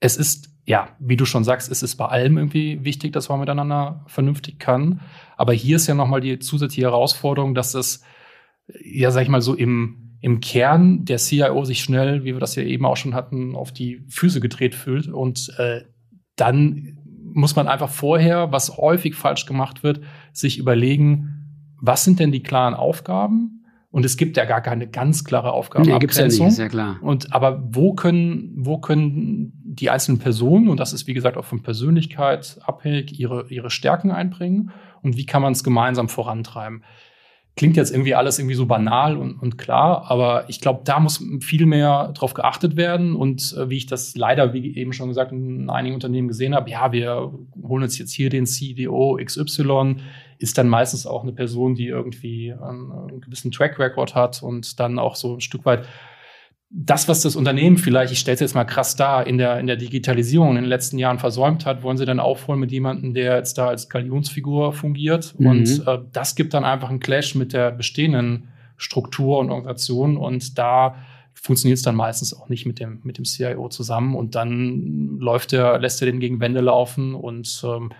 Es 0.00 0.16
ist, 0.16 0.50
ja, 0.66 0.88
wie 0.98 1.16
du 1.16 1.24
schon 1.24 1.44
sagst, 1.44 1.70
es 1.70 1.84
ist 1.84 1.94
bei 1.96 2.06
allem 2.06 2.36
irgendwie 2.36 2.84
wichtig, 2.84 3.12
dass 3.12 3.28
man 3.28 3.38
miteinander 3.38 4.04
vernünftig 4.08 4.58
kann. 4.58 5.00
Aber 5.36 5.52
hier 5.52 5.76
ist 5.76 5.86
ja 5.86 5.94
nochmal 5.94 6.20
die 6.20 6.40
zusätzliche 6.40 6.88
Herausforderung, 6.88 7.54
dass 7.54 7.74
es, 7.74 8.02
ja, 8.82 9.12
sag 9.12 9.22
ich 9.22 9.28
mal 9.28 9.40
so 9.40 9.54
im, 9.54 10.07
im 10.20 10.40
Kern 10.40 11.04
der 11.04 11.18
CIO 11.18 11.64
sich 11.64 11.80
schnell, 11.80 12.24
wie 12.24 12.34
wir 12.34 12.40
das 12.40 12.56
ja 12.56 12.62
eben 12.62 12.84
auch 12.84 12.96
schon 12.96 13.14
hatten, 13.14 13.54
auf 13.54 13.72
die 13.72 14.02
Füße 14.08 14.40
gedreht 14.40 14.74
fühlt. 14.74 15.08
Und 15.08 15.52
äh, 15.58 15.82
dann 16.36 16.98
muss 17.32 17.56
man 17.56 17.68
einfach 17.68 17.90
vorher, 17.90 18.50
was 18.50 18.76
häufig 18.78 19.14
falsch 19.14 19.46
gemacht 19.46 19.82
wird, 19.82 20.00
sich 20.32 20.58
überlegen, 20.58 21.74
was 21.80 22.04
sind 22.04 22.18
denn 22.18 22.32
die 22.32 22.42
klaren 22.42 22.74
Aufgaben? 22.74 23.58
Und 23.90 24.04
es 24.04 24.16
gibt 24.16 24.36
ja 24.36 24.44
gar 24.44 24.60
keine 24.60 24.86
ganz 24.86 25.24
klare 25.24 25.52
Aufgabenabgrenzung. 25.52 26.26
Nee, 26.26 26.36
ja 26.36 26.44
nicht, 26.44 26.52
ist 26.52 26.58
ja 26.58 26.68
klar. 26.68 26.98
Und 27.00 27.32
aber 27.32 27.62
wo 27.70 27.94
können, 27.94 28.52
wo 28.56 28.78
können 28.78 29.52
die 29.64 29.88
einzelnen 29.88 30.18
Personen, 30.18 30.68
und 30.68 30.78
das 30.78 30.92
ist 30.92 31.06
wie 31.06 31.14
gesagt 31.14 31.36
auch 31.36 31.44
von 31.44 31.62
Persönlichkeit 31.62 32.58
abhängig, 32.62 33.18
ihre, 33.18 33.48
ihre 33.48 33.70
Stärken 33.70 34.10
einbringen? 34.10 34.72
Und 35.00 35.16
wie 35.16 35.26
kann 35.26 35.40
man 35.40 35.52
es 35.52 35.64
gemeinsam 35.64 36.08
vorantreiben? 36.08 36.82
Klingt 37.58 37.76
jetzt 37.76 37.90
irgendwie 37.90 38.14
alles 38.14 38.38
irgendwie 38.38 38.54
so 38.54 38.66
banal 38.66 39.16
und, 39.16 39.34
und 39.42 39.58
klar, 39.58 40.08
aber 40.08 40.44
ich 40.48 40.60
glaube, 40.60 40.82
da 40.84 41.00
muss 41.00 41.22
viel 41.40 41.66
mehr 41.66 42.12
drauf 42.14 42.32
geachtet 42.32 42.76
werden. 42.76 43.16
Und 43.16 43.52
äh, 43.58 43.68
wie 43.68 43.78
ich 43.78 43.86
das 43.86 44.16
leider, 44.16 44.54
wie 44.54 44.76
eben 44.76 44.92
schon 44.92 45.08
gesagt, 45.08 45.32
in 45.32 45.68
einigen 45.68 45.96
Unternehmen 45.96 46.28
gesehen 46.28 46.54
habe, 46.54 46.70
ja, 46.70 46.92
wir 46.92 47.32
holen 47.60 47.82
uns 47.82 47.98
jetzt 47.98 48.12
hier 48.12 48.30
den 48.30 48.46
CDO 48.46 49.18
XY, 49.20 49.96
ist 50.38 50.56
dann 50.56 50.68
meistens 50.68 51.04
auch 51.04 51.24
eine 51.24 51.32
Person, 51.32 51.74
die 51.74 51.88
irgendwie 51.88 52.52
einen, 52.52 52.92
einen 52.92 53.20
gewissen 53.20 53.50
Track 53.50 53.76
Record 53.80 54.14
hat 54.14 54.40
und 54.40 54.78
dann 54.78 55.00
auch 55.00 55.16
so 55.16 55.34
ein 55.34 55.40
Stück 55.40 55.64
weit 55.64 55.84
das, 56.70 57.08
was 57.08 57.22
das 57.22 57.34
Unternehmen 57.34 57.78
vielleicht, 57.78 58.12
ich 58.12 58.18
stelle 58.18 58.34
es 58.34 58.40
jetzt 58.40 58.54
mal 58.54 58.64
krass 58.64 58.94
dar, 58.94 59.26
in 59.26 59.38
der, 59.38 59.58
in 59.58 59.66
der 59.66 59.76
Digitalisierung 59.76 60.50
in 60.50 60.56
den 60.56 60.64
letzten 60.66 60.98
Jahren 60.98 61.18
versäumt 61.18 61.64
hat, 61.64 61.82
wollen 61.82 61.96
sie 61.96 62.04
dann 62.04 62.20
aufholen 62.20 62.60
mit 62.60 62.70
jemandem, 62.70 63.14
der 63.14 63.36
jetzt 63.36 63.56
da 63.56 63.68
als 63.68 63.88
Galionsfigur 63.88 64.74
fungiert. 64.74 65.34
Mhm. 65.38 65.46
Und 65.46 65.86
äh, 65.86 65.98
das 66.12 66.34
gibt 66.34 66.52
dann 66.52 66.64
einfach 66.64 66.90
einen 66.90 67.00
Clash 67.00 67.34
mit 67.34 67.54
der 67.54 67.70
bestehenden 67.70 68.48
Struktur 68.76 69.38
und 69.38 69.50
Organisation. 69.50 70.18
Und 70.18 70.58
da 70.58 70.96
funktioniert 71.32 71.78
es 71.78 71.82
dann 71.82 71.96
meistens 71.96 72.34
auch 72.34 72.50
nicht 72.50 72.66
mit 72.66 72.80
dem, 72.80 73.00
mit 73.02 73.16
dem 73.16 73.24
CIO 73.24 73.68
zusammen. 73.70 74.14
Und 74.14 74.34
dann 74.34 75.18
läuft 75.18 75.54
er, 75.54 75.78
lässt 75.78 76.02
er 76.02 76.06
den 76.06 76.20
gegen 76.20 76.38
Wände 76.40 76.60
laufen 76.60 77.14
und 77.14 77.62
ähm, 77.64 77.92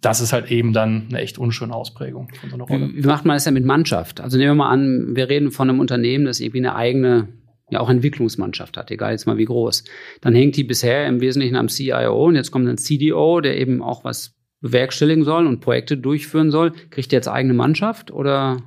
das 0.00 0.20
ist 0.20 0.32
halt 0.32 0.52
eben 0.52 0.72
dann 0.72 1.06
eine 1.08 1.18
echt 1.18 1.36
unschöne 1.36 1.74
Ausprägung 1.74 2.28
von 2.40 2.48
so 2.48 2.54
einer 2.54 2.64
Rolle. 2.64 2.90
Wie, 2.90 3.02
wie 3.02 3.06
macht 3.08 3.24
man 3.24 3.34
das 3.34 3.42
denn 3.42 3.54
mit 3.54 3.64
Mannschaft? 3.64 4.20
Also 4.20 4.38
nehmen 4.38 4.50
wir 4.50 4.64
mal 4.64 4.70
an, 4.70 5.16
wir 5.16 5.28
reden 5.28 5.50
von 5.50 5.68
einem 5.68 5.80
Unternehmen, 5.80 6.26
das 6.26 6.38
irgendwie 6.38 6.58
eine 6.58 6.76
eigene 6.76 7.28
ja 7.74 7.80
auch 7.80 7.90
Entwicklungsmannschaft 7.90 8.76
hat, 8.76 8.90
egal 8.90 9.12
jetzt 9.12 9.26
mal 9.26 9.36
wie 9.36 9.44
groß. 9.44 9.84
Dann 10.20 10.34
hängt 10.34 10.56
die 10.56 10.64
bisher 10.64 11.06
im 11.06 11.20
Wesentlichen 11.20 11.56
am 11.56 11.68
CIO 11.68 12.26
und 12.26 12.36
jetzt 12.36 12.50
kommt 12.50 12.68
ein 12.68 12.78
CDO, 12.78 13.40
der 13.40 13.58
eben 13.58 13.82
auch 13.82 14.04
was 14.04 14.34
bewerkstelligen 14.60 15.24
soll 15.24 15.46
und 15.46 15.60
Projekte 15.60 15.98
durchführen 15.98 16.50
soll. 16.50 16.72
Kriegt 16.90 17.12
der 17.12 17.18
jetzt 17.18 17.28
eigene 17.28 17.54
Mannschaft 17.54 18.10
oder 18.10 18.62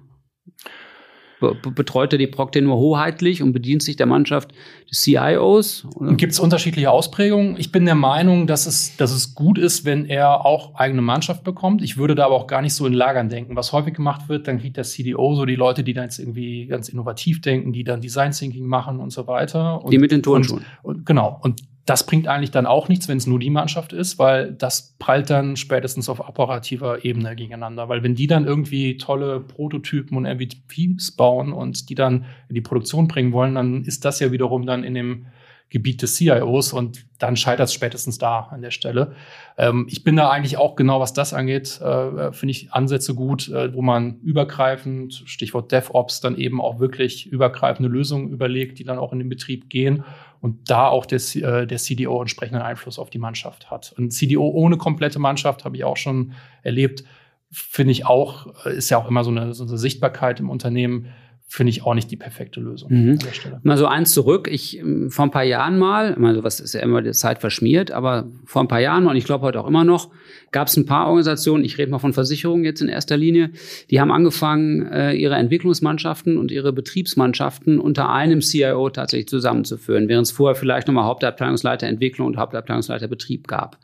betreut 1.39 2.13
er 2.13 2.19
die 2.19 2.27
Procter 2.27 2.61
nur 2.61 2.77
hoheitlich 2.77 3.43
und 3.43 3.53
bedient 3.53 3.83
sich 3.83 3.95
der 3.95 4.05
Mannschaft 4.05 4.53
des 4.89 5.01
CIOs? 5.01 5.87
Gibt 6.17 6.33
es 6.33 6.39
unterschiedliche 6.39 6.89
Ausprägungen? 6.91 7.57
Ich 7.57 7.71
bin 7.71 7.85
der 7.85 7.95
Meinung, 7.95 8.47
dass 8.47 8.65
es, 8.65 8.97
dass 8.97 9.11
es 9.11 9.35
gut 9.35 9.57
ist, 9.57 9.85
wenn 9.85 10.05
er 10.05 10.45
auch 10.45 10.75
eigene 10.75 11.01
Mannschaft 11.01 11.43
bekommt. 11.43 11.83
Ich 11.83 11.97
würde 11.97 12.15
da 12.15 12.25
aber 12.25 12.35
auch 12.35 12.47
gar 12.47 12.61
nicht 12.61 12.73
so 12.73 12.85
in 12.87 12.93
Lagern 12.93 13.29
denken. 13.29 13.55
Was 13.55 13.71
häufig 13.71 13.93
gemacht 13.93 14.29
wird, 14.29 14.47
dann 14.47 14.59
kriegt 14.59 14.77
der 14.77 14.83
CDO 14.83 15.35
so 15.35 15.45
die 15.45 15.55
Leute, 15.55 15.83
die 15.83 15.93
dann 15.93 16.05
jetzt 16.05 16.19
irgendwie 16.19 16.65
ganz 16.65 16.89
innovativ 16.89 17.41
denken, 17.41 17.73
die 17.73 17.83
dann 17.83 18.01
Design 18.01 18.31
Thinking 18.31 18.65
machen 18.65 18.99
und 18.99 19.11
so 19.11 19.27
weiter. 19.27 19.83
Und, 19.83 19.91
die 19.91 19.99
mit 19.99 20.11
den 20.11 20.23
Turnschuhen. 20.23 20.65
Und, 20.81 20.97
und, 20.97 21.05
genau. 21.05 21.39
Und 21.41 21.61
das 21.87 22.05
bringt 22.05 22.27
eigentlich 22.27 22.51
dann 22.51 22.65
auch 22.65 22.89
nichts, 22.89 23.07
wenn 23.07 23.17
es 23.17 23.27
nur 23.27 23.39
die 23.39 23.49
Mannschaft 23.49 23.93
ist, 23.93 24.19
weil 24.19 24.51
das 24.51 24.95
prallt 24.99 25.29
dann 25.29 25.55
spätestens 25.55 26.09
auf 26.09 26.19
operativer 26.19 27.05
Ebene 27.05 27.33
gegeneinander. 27.33 27.87
Weil 27.87 28.03
wenn 28.03 28.13
die 28.13 28.27
dann 28.27 28.45
irgendwie 28.45 28.97
tolle 28.97 29.39
Prototypen 29.39 30.17
und 30.17 30.23
MVPs 30.23 31.11
bauen 31.11 31.53
und 31.53 31.89
die 31.89 31.95
dann 31.95 32.25
in 32.49 32.55
die 32.55 32.61
Produktion 32.61 33.07
bringen 33.07 33.31
wollen, 33.31 33.55
dann 33.55 33.85
ist 33.85 34.03
das 34.03 34.19
ja 34.19 34.33
wiederum 34.33 34.65
dann 34.65 34.83
in 34.83 34.95
dem 34.95 35.27
Gebiet 35.69 36.01
des 36.01 36.15
CIOs 36.15 36.73
und 36.73 37.05
dann 37.19 37.35
scheitert 37.35 37.67
es 37.67 37.73
spätestens 37.73 38.17
da 38.17 38.41
an 38.51 38.61
der 38.61 38.71
Stelle. 38.71 39.15
Ähm, 39.57 39.87
ich 39.89 40.03
bin 40.03 40.17
da 40.17 40.29
eigentlich 40.29 40.57
auch 40.57 40.75
genau, 40.75 40.99
was 40.99 41.13
das 41.13 41.33
angeht, 41.33 41.79
äh, 41.81 42.31
finde 42.33 42.51
ich 42.51 42.71
Ansätze 42.71 43.15
gut, 43.15 43.49
äh, 43.49 43.73
wo 43.73 43.81
man 43.81 44.19
übergreifend, 44.21 45.23
Stichwort 45.25 45.71
DevOps, 45.71 46.19
dann 46.21 46.37
eben 46.37 46.61
auch 46.61 46.79
wirklich 46.79 47.27
übergreifende 47.27 47.89
Lösungen 47.89 48.29
überlegt, 48.29 48.79
die 48.79 48.83
dann 48.83 48.97
auch 48.97 49.13
in 49.13 49.19
den 49.19 49.29
Betrieb 49.29 49.69
gehen 49.69 50.03
und 50.41 50.69
da 50.69 50.87
auch 50.87 51.05
der, 51.05 51.19
äh, 51.35 51.65
der 51.67 51.77
CDO 51.77 52.21
entsprechenden 52.21 52.61
Einfluss 52.61 52.99
auf 52.99 53.09
die 53.09 53.19
Mannschaft 53.19 53.71
hat. 53.71 53.93
Ein 53.97 54.11
CDO 54.11 54.47
ohne 54.47 54.77
komplette 54.77 55.19
Mannschaft 55.19 55.65
habe 55.65 55.75
ich 55.75 55.83
auch 55.83 55.97
schon 55.97 56.33
erlebt, 56.63 57.03
finde 57.51 57.91
ich 57.91 58.05
auch, 58.05 58.65
äh, 58.65 58.75
ist 58.75 58.89
ja 58.89 58.97
auch 58.97 59.07
immer 59.07 59.23
so 59.23 59.31
eine, 59.31 59.53
so 59.53 59.65
eine 59.65 59.77
Sichtbarkeit 59.77 60.39
im 60.39 60.49
Unternehmen, 60.49 61.07
finde 61.49 61.69
ich 61.69 61.83
auch 61.83 61.93
nicht 61.93 62.11
die 62.11 62.17
perfekte 62.17 62.59
Lösung 62.59 62.91
mhm. 62.91 63.11
an 63.11 63.19
der 63.19 63.31
Stelle. 63.31 63.59
Mal 63.63 63.77
so 63.77 63.87
eins 63.87 64.11
zurück. 64.11 64.49
Ich 64.51 64.79
ähm, 64.79 65.09
vor 65.09 65.25
ein 65.25 65.31
paar 65.31 65.45
Jahren 65.45 65.79
mal, 65.79 66.13
also 66.13 66.43
was 66.43 66.59
ist 66.59 66.73
ja 66.73 66.81
immer 66.81 67.01
die 67.01 67.11
Zeit 67.11 67.39
verschmiert, 67.39 67.89
aber 67.91 68.27
vor 68.45 68.61
ein 68.61 68.67
paar 68.67 68.81
Jahren 68.81 69.07
und 69.07 69.15
ich 69.15 69.23
glaube 69.23 69.45
heute 69.45 69.61
auch 69.61 69.67
immer 69.67 69.85
noch, 69.85 70.09
gab 70.51 70.67
es 70.67 70.75
ein 70.75 70.85
paar 70.85 71.07
Organisationen, 71.07 71.63
ich 71.63 71.77
rede 71.77 71.89
mal 71.89 71.99
von 71.99 72.11
Versicherungen 72.11 72.65
jetzt 72.65 72.81
in 72.81 72.89
erster 72.89 73.15
Linie, 73.15 73.51
die 73.89 74.01
haben 74.01 74.11
angefangen, 74.11 74.87
äh, 74.87 75.13
ihre 75.13 75.35
Entwicklungsmannschaften 75.35 76.37
und 76.37 76.51
ihre 76.51 76.73
Betriebsmannschaften 76.73 77.79
unter 77.79 78.09
einem 78.09 78.41
CIO 78.41 78.89
tatsächlich 78.89 79.29
zusammenzuführen, 79.29 80.09
während 80.09 80.27
es 80.27 80.31
vorher 80.31 80.55
vielleicht 80.55 80.87
nochmal 80.87 81.05
Hauptabteilungsleiter 81.05 81.87
Entwicklung 81.87 82.27
und 82.27 82.37
Hauptabteilungsleiter 82.37 83.07
Betrieb 83.07 83.47
gab. 83.47 83.77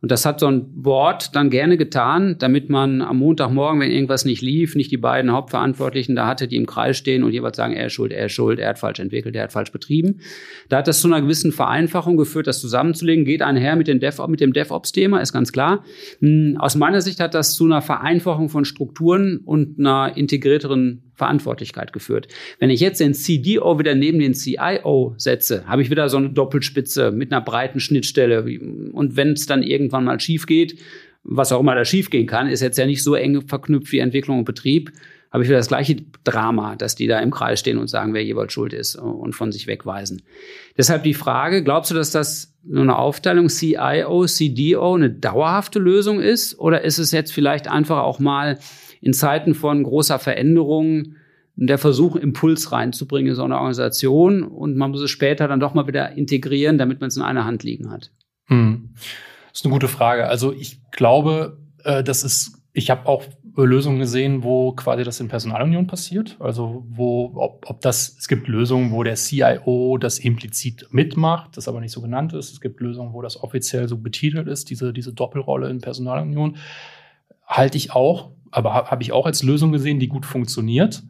Und 0.00 0.12
das 0.12 0.24
hat 0.24 0.38
so 0.38 0.46
ein 0.46 0.82
Board 0.82 1.34
dann 1.34 1.50
gerne 1.50 1.76
getan, 1.76 2.36
damit 2.38 2.70
man 2.70 3.02
am 3.02 3.18
Montagmorgen, 3.18 3.80
wenn 3.80 3.90
irgendwas 3.90 4.24
nicht 4.24 4.40
lief, 4.40 4.76
nicht 4.76 4.92
die 4.92 4.96
beiden 4.96 5.32
Hauptverantwortlichen 5.32 6.14
da 6.14 6.28
hatte, 6.28 6.46
die 6.46 6.56
im 6.56 6.66
Kreis 6.66 6.96
stehen 6.96 7.07
und 7.16 7.32
jeweils 7.32 7.56
sagen, 7.56 7.74
er 7.74 7.86
ist 7.86 7.92
schuld, 7.92 8.12
er 8.12 8.26
ist 8.26 8.32
schuld, 8.32 8.58
er 8.58 8.70
hat 8.70 8.78
falsch 8.78 9.00
entwickelt, 9.00 9.34
er 9.34 9.44
hat 9.44 9.52
falsch 9.52 9.72
betrieben. 9.72 10.20
Da 10.68 10.78
hat 10.78 10.88
das 10.88 11.00
zu 11.00 11.08
einer 11.08 11.20
gewissen 11.20 11.52
Vereinfachung 11.52 12.16
geführt, 12.16 12.46
das 12.46 12.60
zusammenzulegen, 12.60 13.24
geht 13.24 13.42
einher 13.42 13.76
mit, 13.76 13.88
den 13.88 14.00
Dev 14.00 14.26
mit 14.28 14.40
dem 14.40 14.52
DevOps-Thema, 14.52 15.20
ist 15.20 15.32
ganz 15.32 15.52
klar. 15.52 15.84
Hm, 16.20 16.56
aus 16.58 16.74
meiner 16.74 17.00
Sicht 17.00 17.20
hat 17.20 17.34
das 17.34 17.54
zu 17.54 17.64
einer 17.64 17.82
Vereinfachung 17.82 18.48
von 18.48 18.64
Strukturen 18.64 19.38
und 19.44 19.78
einer 19.78 20.16
integrierteren 20.16 21.02
Verantwortlichkeit 21.14 21.92
geführt. 21.92 22.28
Wenn 22.60 22.70
ich 22.70 22.80
jetzt 22.80 23.00
den 23.00 23.12
CDO 23.12 23.78
wieder 23.78 23.94
neben 23.94 24.20
den 24.20 24.34
CIO 24.34 25.14
setze, 25.16 25.66
habe 25.66 25.82
ich 25.82 25.90
wieder 25.90 26.08
so 26.08 26.16
eine 26.16 26.30
Doppelspitze 26.30 27.10
mit 27.10 27.32
einer 27.32 27.40
breiten 27.40 27.80
Schnittstelle. 27.80 28.44
Und 28.92 29.16
wenn 29.16 29.32
es 29.32 29.46
dann 29.46 29.62
irgendwann 29.62 30.04
mal 30.04 30.20
schief 30.20 30.46
geht, 30.46 30.78
was 31.24 31.52
auch 31.52 31.60
immer 31.60 31.74
da 31.74 31.84
schief 31.84 32.10
gehen 32.10 32.26
kann, 32.26 32.48
ist 32.48 32.62
jetzt 32.62 32.78
ja 32.78 32.86
nicht 32.86 33.02
so 33.02 33.14
eng 33.14 33.46
verknüpft 33.46 33.92
wie 33.92 33.98
Entwicklung 33.98 34.38
und 34.38 34.44
Betrieb, 34.44 34.92
habe 35.30 35.42
ich 35.42 35.48
wieder 35.48 35.58
das 35.58 35.68
gleiche 35.68 35.96
Drama, 36.24 36.76
dass 36.76 36.94
die 36.94 37.06
da 37.06 37.18
im 37.20 37.30
Kreis 37.30 37.60
stehen 37.60 37.78
und 37.78 37.88
sagen, 37.88 38.14
wer 38.14 38.24
jeweils 38.24 38.52
schuld 38.52 38.72
ist 38.72 38.96
und 38.96 39.34
von 39.34 39.52
sich 39.52 39.66
wegweisen. 39.66 40.22
Deshalb 40.76 41.02
die 41.02 41.14
Frage, 41.14 41.62
glaubst 41.62 41.90
du, 41.90 41.94
dass 41.94 42.10
das 42.10 42.54
nur 42.64 42.82
eine 42.82 42.96
Aufteilung 42.96 43.48
CIO, 43.48 44.26
CDO 44.26 44.94
eine 44.94 45.10
dauerhafte 45.10 45.78
Lösung 45.78 46.20
ist? 46.20 46.58
Oder 46.58 46.82
ist 46.82 46.98
es 46.98 47.12
jetzt 47.12 47.32
vielleicht 47.32 47.68
einfach 47.68 47.98
auch 47.98 48.18
mal 48.18 48.58
in 49.00 49.12
Zeiten 49.12 49.54
von 49.54 49.82
großer 49.82 50.18
Veränderung 50.18 51.14
der 51.56 51.78
Versuch, 51.78 52.14
Impuls 52.16 52.70
reinzubringen 52.70 53.30
in 53.30 53.34
so 53.34 53.42
eine 53.42 53.56
Organisation 53.56 54.44
und 54.44 54.76
man 54.76 54.92
muss 54.92 55.00
es 55.00 55.10
später 55.10 55.48
dann 55.48 55.60
doch 55.60 55.74
mal 55.74 55.88
wieder 55.88 56.12
integrieren, 56.12 56.78
damit 56.78 57.00
man 57.00 57.08
es 57.08 57.16
in 57.16 57.22
einer 57.22 57.44
Hand 57.44 57.64
liegen 57.64 57.90
hat? 57.90 58.12
Hm. 58.46 58.90
Das 59.50 59.60
ist 59.60 59.64
eine 59.64 59.74
gute 59.74 59.88
Frage. 59.88 60.28
Also 60.28 60.52
ich 60.52 60.80
glaube, 60.92 61.58
äh, 61.84 62.04
das 62.04 62.22
ist, 62.22 62.62
ich 62.72 62.90
habe 62.90 63.06
auch 63.06 63.24
Lösungen 63.66 63.98
gesehen, 63.98 64.42
wo 64.42 64.72
quasi 64.72 65.04
das 65.04 65.20
in 65.20 65.28
Personalunion 65.28 65.86
passiert. 65.86 66.36
Also 66.38 66.84
wo, 66.88 67.32
ob, 67.34 67.68
ob 67.68 67.80
das, 67.80 68.16
es 68.18 68.28
gibt 68.28 68.48
Lösungen, 68.48 68.92
wo 68.92 69.02
der 69.02 69.16
CIO 69.16 69.98
das 69.98 70.18
implizit 70.18 70.86
mitmacht, 70.90 71.56
das 71.56 71.68
aber 71.68 71.80
nicht 71.80 71.92
so 71.92 72.00
genannt 72.00 72.32
ist. 72.32 72.52
Es 72.52 72.60
gibt 72.60 72.80
Lösungen, 72.80 73.12
wo 73.12 73.22
das 73.22 73.42
offiziell 73.42 73.88
so 73.88 73.98
betitelt 73.98 74.48
ist, 74.48 74.70
diese, 74.70 74.92
diese 74.92 75.12
Doppelrolle 75.12 75.70
in 75.70 75.80
Personalunion. 75.80 76.56
Halte 77.46 77.76
ich 77.76 77.92
auch 77.92 78.30
aber 78.50 78.74
habe 78.74 78.90
hab 78.90 79.00
ich 79.02 79.12
auch 79.12 79.26
als 79.26 79.42
Lösung 79.42 79.72
gesehen, 79.72 79.98
die 79.98 80.08
gut 80.08 80.26
funktioniert. 80.26 81.02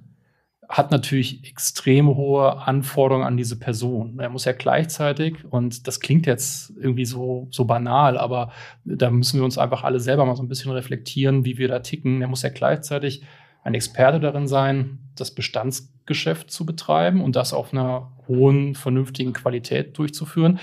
Hat 0.69 0.91
natürlich 0.91 1.49
extrem 1.49 2.09
hohe 2.09 2.59
Anforderungen 2.59 3.27
an 3.27 3.39
diese 3.39 3.59
Person. 3.59 4.19
Er 4.19 4.29
muss 4.29 4.45
ja 4.45 4.53
gleichzeitig, 4.53 5.37
und 5.49 5.87
das 5.87 6.01
klingt 6.01 6.27
jetzt 6.27 6.75
irgendwie 6.79 7.07
so, 7.07 7.49
so 7.51 7.65
banal, 7.65 8.19
aber 8.19 8.53
da 8.85 9.11
müssen 9.11 9.41
wir 9.41 9.45
uns 9.45 9.57
einfach 9.57 9.83
alle 9.83 9.99
selber 9.99 10.27
mal 10.27 10.37
so 10.37 10.43
ein 10.43 10.49
bisschen 10.49 10.73
reflektieren, 10.73 11.47
wie 11.47 11.57
wir 11.57 11.69
da 11.69 11.79
ticken. 11.79 12.21
Er 12.21 12.29
muss 12.29 12.43
ja 12.43 12.51
gleichzeitig 12.51 13.23
ein 13.63 13.75
Experte 13.75 14.21
darin 14.21 14.47
sein, 14.47 14.99
das 15.15 15.35
Bestandsgeschäft 15.35 16.51
zu 16.51 16.67
betreiben 16.67 17.23
und 17.23 17.37
das 17.37 17.53
auf 17.53 17.73
einer 17.73 18.13
hohen, 18.29 18.75
vernünftigen 18.75 19.33
Qualität 19.33 19.97
durchzuführen. 19.97 20.59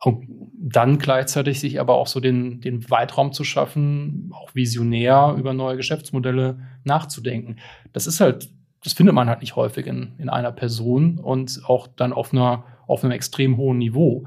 Und 0.00 0.26
dann 0.58 0.98
gleichzeitig 0.98 1.60
sich 1.60 1.78
aber 1.78 1.94
auch 1.94 2.08
so 2.08 2.18
den, 2.18 2.60
den 2.60 2.90
Weitraum 2.90 3.32
zu 3.32 3.44
schaffen, 3.44 4.32
auch 4.34 4.54
visionär 4.54 5.36
über 5.38 5.52
neue 5.52 5.76
Geschäftsmodelle 5.76 6.58
nachzudenken. 6.84 7.56
Das 7.92 8.06
ist 8.06 8.20
halt, 8.20 8.48
das 8.84 8.92
findet 8.92 9.14
man 9.14 9.28
halt 9.28 9.40
nicht 9.40 9.56
häufig 9.56 9.86
in, 9.86 10.12
in 10.18 10.28
einer 10.28 10.52
Person 10.52 11.18
und 11.18 11.62
auch 11.66 11.86
dann 11.86 12.12
auf 12.12 12.32
einer, 12.32 12.64
auf 12.86 13.04
einem 13.04 13.12
extrem 13.12 13.56
hohen 13.56 13.78
Niveau. 13.78 14.24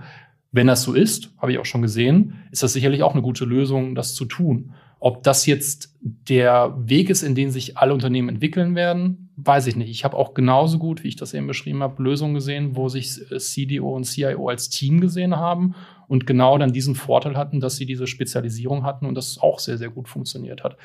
Wenn 0.51 0.67
das 0.67 0.83
so 0.83 0.93
ist, 0.93 1.31
habe 1.38 1.51
ich 1.51 1.59
auch 1.59 1.65
schon 1.65 1.81
gesehen, 1.81 2.35
ist 2.51 2.63
das 2.63 2.74
sicherlich 2.74 3.03
auch 3.03 3.13
eine 3.13 3.21
gute 3.21 3.45
Lösung, 3.45 3.95
das 3.95 4.15
zu 4.15 4.25
tun. 4.25 4.74
Ob 5.00 5.24
das 5.24 5.45
jetzt 5.45 5.93
der 6.01 6.74
Weg 6.77 7.09
ist, 7.09 7.21
in 7.21 7.35
den 7.35 7.51
sich 7.51 7.77
alle 7.77 7.93
Unternehmen 7.93 8.29
entwickeln 8.29 8.75
werden, 8.75 9.29
weiß 9.35 9.67
ich 9.67 9.75
nicht. 9.75 9.89
Ich 9.89 10.05
habe 10.05 10.15
auch 10.15 10.33
genauso 10.33 10.79
gut, 10.79 11.03
wie 11.03 11.09
ich 11.09 11.17
das 11.17 11.33
eben 11.33 11.47
beschrieben 11.47 11.83
habe, 11.83 12.01
Lösungen 12.01 12.33
gesehen, 12.33 12.77
wo 12.77 12.88
sich 12.88 13.12
CDO 13.12 13.93
und 13.93 14.05
CIO 14.05 14.47
als 14.47 14.69
Team 14.69 15.01
gesehen 15.01 15.35
haben 15.35 15.75
und 16.07 16.27
genau 16.27 16.57
dann 16.57 16.74
diesen 16.74 16.95
Vorteil 16.95 17.35
hatten, 17.38 17.59
dass 17.59 17.75
sie 17.75 17.85
diese 17.85 18.07
Spezialisierung 18.07 18.83
hatten 18.83 19.05
und 19.05 19.15
das 19.15 19.38
auch 19.38 19.59
sehr, 19.59 19.77
sehr 19.77 19.89
gut 19.89 20.07
funktioniert 20.07 20.63
hat. 20.63 20.77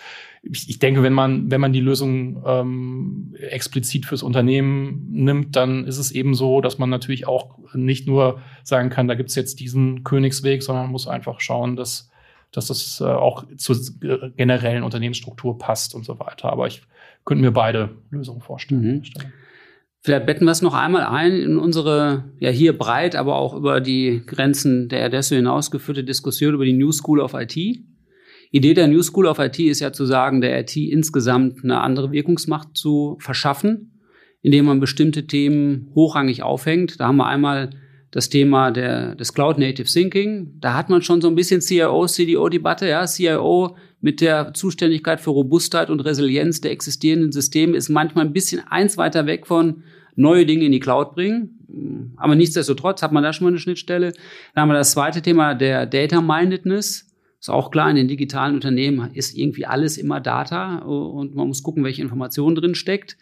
Ich, 0.43 0.69
ich 0.69 0.79
denke, 0.79 1.03
wenn 1.03 1.13
man, 1.13 1.51
wenn 1.51 1.61
man 1.61 1.73
die 1.73 1.81
Lösung 1.81 2.43
ähm, 2.47 3.35
explizit 3.39 4.07
fürs 4.07 4.23
Unternehmen 4.23 5.09
nimmt, 5.11 5.57
dann 5.57 5.85
ist 5.87 5.99
es 5.99 6.11
eben 6.11 6.35
so, 6.35 6.61
dass 6.61 6.79
man 6.79 6.91
natürlich 6.91 7.27
auch 7.27 7.59
nicht 7.75 8.07
nur 8.07 8.41
sagen 8.63 8.91
kann, 8.91 9.09
da 9.09 9.15
gibt 9.15 9.31
es 9.31 9.35
jetzt 9.35 9.61
diesen 9.61 10.05
Königsweg, 10.05 10.63
sondern 10.63 10.85
man 10.85 10.93
muss 10.93 11.07
einfach 11.07 11.41
schauen, 11.41 11.77
dass 11.77 12.11
dass 12.53 12.67
das 12.67 13.01
äh, 13.01 13.05
auch 13.05 13.45
zur 13.57 13.77
generellen 14.37 14.83
Unternehmensstruktur 14.83 15.59
passt 15.59 15.95
und 15.95 16.05
so 16.05 16.19
weiter. 16.19 16.51
Aber 16.51 16.67
ich 16.67 16.83
könnte 17.25 17.43
mir 17.43 17.53
beide 17.53 17.91
Lösungen 18.11 18.41
vorstellen. 18.41 18.83
Mhm. 18.83 19.03
Vielleicht 20.03 20.25
betten 20.25 20.47
wir 20.47 20.53
es 20.53 20.63
noch 20.63 20.75
einmal 20.75 21.03
ein 21.03 21.33
in 21.33 21.59
unsere, 21.59 22.25
ja 22.39 22.49
hier 22.49 22.77
breit, 22.77 23.17
aber 23.17 23.37
auch 23.37 23.55
über 23.55 23.81
die 23.81 24.23
Grenzen 24.27 24.89
der 24.89 25.05
Adesso 25.05 25.35
hinausgeführte 25.35 26.05
Diskussion 26.05 26.55
über 26.55 26.65
die 26.65 26.73
New 26.73 26.91
School 26.91 27.21
of 27.21 27.35
IT. 27.35 27.57
Idee 28.51 28.75
der 28.75 28.89
New 28.89 29.03
School 29.03 29.27
of 29.27 29.39
IT 29.39 29.59
ist 29.59 29.81
ja 29.81 29.93
zu 29.93 30.07
sagen, 30.07 30.41
der 30.41 30.59
IT 30.59 30.75
insgesamt 30.75 31.63
eine 31.63 31.81
andere 31.83 32.13
Wirkungsmacht 32.13 32.77
zu 32.77 33.19
verschaffen, 33.21 34.01
indem 34.41 34.65
man 34.65 34.81
bestimmte 34.81 35.27
Themen 35.27 35.91
hochrangig 35.95 36.43
aufhängt. 36.43 36.99
Da 36.99 37.09
haben 37.09 37.19
wir 37.19 37.27
einmal 37.27 37.71
das 38.11 38.29
Thema 38.29 38.71
der, 38.71 39.15
des 39.15 39.35
Cloud 39.35 39.59
Native 39.59 39.87
Thinking. 39.87 40.55
Da 40.61 40.75
hat 40.75 40.89
man 40.89 41.03
schon 41.03 41.21
so 41.21 41.29
ein 41.29 41.37
bisschen 41.37 41.61
CIO, 41.61 42.07
CDO-Debatte. 42.07 42.89
Ja, 42.89 43.07
CIO 43.07 43.77
mit 44.01 44.21
der 44.21 44.53
Zuständigkeit 44.55 45.21
für 45.21 45.31
Robustheit 45.31 45.91
und 45.91 46.01
Resilienz 46.01 46.61
der 46.61 46.73
existierenden 46.73 47.33
Systeme 47.33 47.77
ist 47.77 47.89
manchmal 47.89 48.25
ein 48.25 48.33
bisschen 48.33 48.67
eins 48.67 48.97
weiter 48.97 49.27
weg 49.27 49.47
von 49.47 49.85
neue 50.17 50.47
Dinge 50.47 50.65
in 50.65 50.73
die 50.73 50.81
Cloud 50.81 51.15
bringen. 51.15 52.15
Aber 52.17 52.35
nichtsdestotrotz 52.35 53.03
hat 53.03 53.13
man 53.13 53.23
da 53.23 53.33
schon 53.33 53.45
mal 53.45 53.51
eine 53.51 53.59
Schnittstelle. 53.59 54.13
Dann 54.55 54.63
haben 54.63 54.69
wir 54.69 54.75
das 54.75 54.93
zweite 54.93 55.23
Thema 55.23 55.55
der 55.55 55.87
Data 55.87 56.21
Mindedness. 56.21 57.07
Ist 57.39 57.49
auch 57.49 57.71
klar, 57.71 57.89
in 57.89 57.97
den 57.97 58.09
digitalen 58.09 58.55
Unternehmen 58.55 59.11
ist 59.15 59.37
irgendwie 59.37 59.65
alles 59.65 59.97
immer 59.97 60.21
Data 60.21 60.79
und 60.81 61.35
man 61.35 61.49
muss 61.49 61.63
gucken, 61.63 61.85
welche 61.85 62.03
Informationen 62.03 62.55
drin 62.55 62.75
steckt 62.75 63.17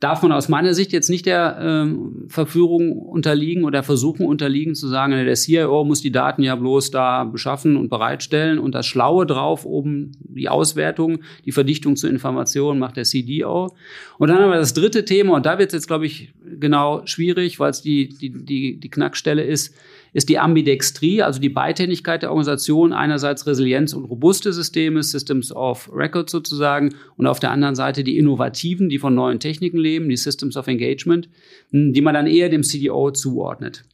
darf 0.00 0.22
man 0.22 0.30
aus 0.30 0.48
meiner 0.48 0.74
Sicht 0.74 0.92
jetzt 0.92 1.10
nicht 1.10 1.26
der 1.26 1.58
ähm, 1.60 2.26
Verführung 2.28 2.92
unterliegen 2.92 3.64
oder 3.64 3.82
Versuchen 3.82 4.26
unterliegen 4.26 4.76
zu 4.76 4.86
sagen, 4.86 5.12
der 5.12 5.34
CIO 5.34 5.84
muss 5.84 6.00
die 6.00 6.12
Daten 6.12 6.42
ja 6.42 6.54
bloß 6.54 6.92
da 6.92 7.24
beschaffen 7.24 7.76
und 7.76 7.88
bereitstellen 7.88 8.60
und 8.60 8.74
das 8.74 8.86
Schlaue 8.86 9.26
drauf 9.26 9.66
oben 9.66 10.12
die 10.20 10.48
Auswertung, 10.48 11.18
die 11.44 11.52
Verdichtung 11.52 11.96
zu 11.96 12.06
Informationen 12.06 12.78
macht 12.78 12.96
der 12.96 13.04
CDO. 13.04 13.74
Und 14.18 14.28
dann 14.28 14.38
haben 14.38 14.50
wir 14.50 14.58
das 14.58 14.74
dritte 14.74 15.04
Thema 15.04 15.34
und 15.34 15.46
da 15.46 15.58
wird 15.58 15.70
es 15.70 15.74
jetzt, 15.74 15.88
glaube 15.88 16.06
ich, 16.06 16.32
genau 16.44 17.02
schwierig, 17.04 17.58
weil 17.58 17.70
es 17.70 17.82
die, 17.82 18.08
die, 18.08 18.30
die, 18.30 18.78
die 18.78 18.90
Knackstelle 18.90 19.42
ist, 19.42 19.74
ist 20.12 20.28
die 20.28 20.38
Ambidextrie, 20.38 21.22
also 21.22 21.40
die 21.40 21.48
Beidhändigkeit 21.48 22.22
der 22.22 22.30
Organisation, 22.30 22.92
einerseits 22.92 23.46
Resilienz 23.46 23.92
und 23.92 24.04
robuste 24.04 24.52
Systeme, 24.52 25.02
Systems 25.02 25.52
of 25.52 25.90
Record 25.92 26.30
sozusagen, 26.30 26.94
und 27.16 27.26
auf 27.26 27.40
der 27.40 27.50
anderen 27.50 27.74
Seite 27.74 28.04
die 28.04 28.18
innovativen, 28.18 28.88
die 28.88 28.98
von 28.98 29.14
neuen 29.14 29.40
Techniken 29.40 29.78
leben, 29.78 30.08
die 30.08 30.16
Systems 30.16 30.56
of 30.56 30.66
Engagement, 30.66 31.28
hm, 31.70 31.92
die 31.92 32.00
man 32.00 32.14
dann 32.14 32.26
eher 32.26 32.48
dem 32.48 32.62
CDO 32.62 33.10
zuordnet. 33.10 33.84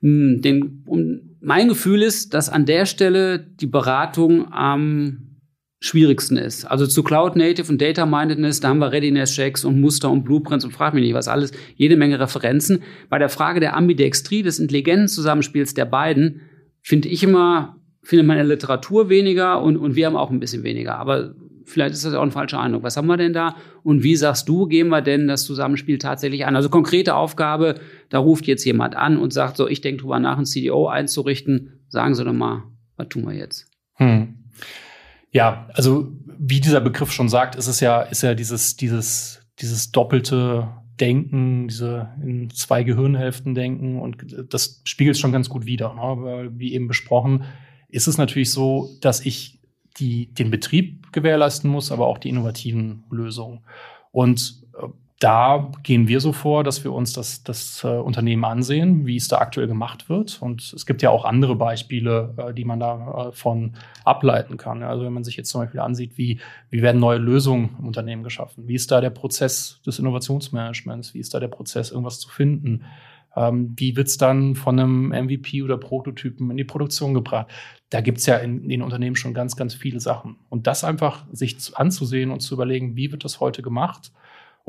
Hm, 0.00 0.40
den, 0.42 0.84
mein 1.40 1.68
Gefühl 1.68 2.02
ist, 2.02 2.34
dass 2.34 2.48
an 2.48 2.66
der 2.66 2.86
Stelle 2.86 3.38
die 3.38 3.66
Beratung 3.66 4.52
am 4.52 5.27
schwierigsten 5.80 6.36
ist. 6.36 6.64
Also 6.64 6.86
zu 6.86 7.02
Cloud 7.02 7.36
Native 7.36 7.70
und 7.70 7.80
Data 7.80 8.04
Mindedness, 8.04 8.60
da 8.60 8.68
haben 8.68 8.78
wir 8.78 8.90
Readiness 8.90 9.32
Checks 9.32 9.64
und 9.64 9.80
Muster 9.80 10.10
und 10.10 10.24
Blueprints 10.24 10.64
und 10.64 10.72
frag 10.72 10.92
mich 10.92 11.04
nicht 11.04 11.14
was 11.14 11.28
alles, 11.28 11.52
jede 11.76 11.96
Menge 11.96 12.18
Referenzen. 12.18 12.82
Bei 13.08 13.18
der 13.18 13.28
Frage 13.28 13.60
der 13.60 13.76
Ambidextrie, 13.76 14.42
des 14.42 14.58
intelligenten 14.58 15.08
Zusammenspiels 15.08 15.74
der 15.74 15.84
beiden, 15.84 16.40
finde 16.82 17.08
ich 17.08 17.22
immer, 17.22 17.76
in 18.10 18.26
der 18.26 18.44
Literatur 18.44 19.08
weniger 19.08 19.62
und, 19.62 19.76
und 19.76 19.94
wir 19.94 20.06
haben 20.06 20.16
auch 20.16 20.30
ein 20.30 20.40
bisschen 20.40 20.64
weniger. 20.64 20.96
Aber 20.96 21.34
vielleicht 21.64 21.92
ist 21.92 22.04
das 22.04 22.14
auch 22.14 22.22
ein 22.22 22.32
falscher 22.32 22.58
Eindruck. 22.58 22.82
Was 22.82 22.96
haben 22.96 23.06
wir 23.06 23.16
denn 23.16 23.32
da? 23.32 23.54
Und 23.84 24.02
wie 24.02 24.16
sagst 24.16 24.48
du, 24.48 24.66
gehen 24.66 24.88
wir 24.88 25.02
denn 25.02 25.28
das 25.28 25.44
Zusammenspiel 25.44 25.98
tatsächlich 25.98 26.46
an? 26.46 26.56
Also 26.56 26.70
konkrete 26.70 27.14
Aufgabe, 27.14 27.76
da 28.08 28.18
ruft 28.18 28.46
jetzt 28.46 28.64
jemand 28.64 28.96
an 28.96 29.18
und 29.18 29.32
sagt 29.32 29.56
so, 29.56 29.68
ich 29.68 29.80
denke 29.80 30.02
drüber 30.02 30.18
nach, 30.18 30.38
ein 30.38 30.46
CDO 30.46 30.88
einzurichten. 30.88 31.80
Sagen 31.88 32.14
Sie 32.14 32.24
doch 32.24 32.32
mal, 32.32 32.64
was 32.96 33.08
tun 33.08 33.26
wir 33.26 33.34
jetzt? 33.34 33.70
Hm. 33.94 34.37
Ja, 35.32 35.68
also 35.74 36.12
wie 36.38 36.60
dieser 36.60 36.80
Begriff 36.80 37.12
schon 37.12 37.28
sagt, 37.28 37.56
ist 37.56 37.66
es 37.66 37.80
ja, 37.80 38.02
ist 38.02 38.22
ja 38.22 38.34
dieses, 38.34 38.76
dieses, 38.76 39.40
dieses 39.60 39.90
doppelte 39.90 40.68
Denken, 41.00 41.68
diese 41.68 42.08
in 42.22 42.50
zwei 42.50 42.82
Gehirnhälften 42.82 43.54
denken 43.54 44.00
und 44.00 44.16
das 44.50 44.80
spiegelt 44.84 45.16
schon 45.16 45.32
ganz 45.32 45.48
gut 45.48 45.66
wider. 45.66 45.94
Ne? 45.94 46.50
Wie 46.56 46.74
eben 46.74 46.88
besprochen, 46.88 47.44
ist 47.88 48.08
es 48.08 48.18
natürlich 48.18 48.50
so, 48.50 48.90
dass 49.00 49.24
ich 49.24 49.60
die, 49.98 50.32
den 50.34 50.50
Betrieb 50.50 51.12
gewährleisten 51.12 51.70
muss, 51.70 51.92
aber 51.92 52.06
auch 52.06 52.18
die 52.18 52.28
innovativen 52.28 53.04
Lösungen. 53.10 53.60
Und 54.10 54.62
äh, 54.80 54.86
da 55.18 55.72
gehen 55.82 56.06
wir 56.06 56.20
so 56.20 56.32
vor, 56.32 56.62
dass 56.62 56.84
wir 56.84 56.92
uns 56.92 57.12
das, 57.12 57.42
das 57.42 57.82
äh, 57.82 57.88
Unternehmen 57.88 58.44
ansehen, 58.44 59.04
wie 59.04 59.16
es 59.16 59.26
da 59.26 59.38
aktuell 59.38 59.66
gemacht 59.66 60.08
wird. 60.08 60.40
Und 60.40 60.72
es 60.72 60.86
gibt 60.86 61.02
ja 61.02 61.10
auch 61.10 61.24
andere 61.24 61.56
Beispiele, 61.56 62.34
äh, 62.36 62.54
die 62.54 62.64
man 62.64 62.78
davon 62.78 63.74
äh, 63.74 63.78
ableiten 64.04 64.56
kann. 64.56 64.84
Also 64.84 65.04
wenn 65.04 65.12
man 65.12 65.24
sich 65.24 65.36
jetzt 65.36 65.50
zum 65.50 65.62
Beispiel 65.62 65.80
ansieht, 65.80 66.16
wie, 66.16 66.38
wie 66.70 66.82
werden 66.82 67.00
neue 67.00 67.18
Lösungen 67.18 67.70
im 67.80 67.88
Unternehmen 67.88 68.22
geschaffen? 68.22 68.68
Wie 68.68 68.76
ist 68.76 68.92
da 68.92 69.00
der 69.00 69.10
Prozess 69.10 69.80
des 69.84 69.98
Innovationsmanagements? 69.98 71.14
Wie 71.14 71.18
ist 71.18 71.34
da 71.34 71.40
der 71.40 71.48
Prozess, 71.48 71.90
irgendwas 71.90 72.20
zu 72.20 72.28
finden? 72.28 72.84
Ähm, 73.34 73.74
wie 73.76 73.96
wird 73.96 74.06
es 74.06 74.18
dann 74.18 74.54
von 74.54 74.78
einem 74.78 75.08
MVP 75.08 75.64
oder 75.64 75.78
Prototypen 75.78 76.48
in 76.52 76.56
die 76.56 76.64
Produktion 76.64 77.12
gebracht? 77.12 77.48
Da 77.90 78.02
gibt 78.02 78.18
es 78.18 78.26
ja 78.26 78.36
in, 78.36 78.62
in 78.62 78.68
den 78.68 78.82
Unternehmen 78.82 79.16
schon 79.16 79.34
ganz, 79.34 79.56
ganz 79.56 79.74
viele 79.74 79.98
Sachen. 79.98 80.36
Und 80.48 80.68
das 80.68 80.84
einfach 80.84 81.26
sich 81.32 81.56
anzusehen 81.74 82.30
und 82.30 82.38
zu 82.38 82.54
überlegen, 82.54 82.94
wie 82.94 83.10
wird 83.10 83.24
das 83.24 83.40
heute 83.40 83.62
gemacht? 83.62 84.12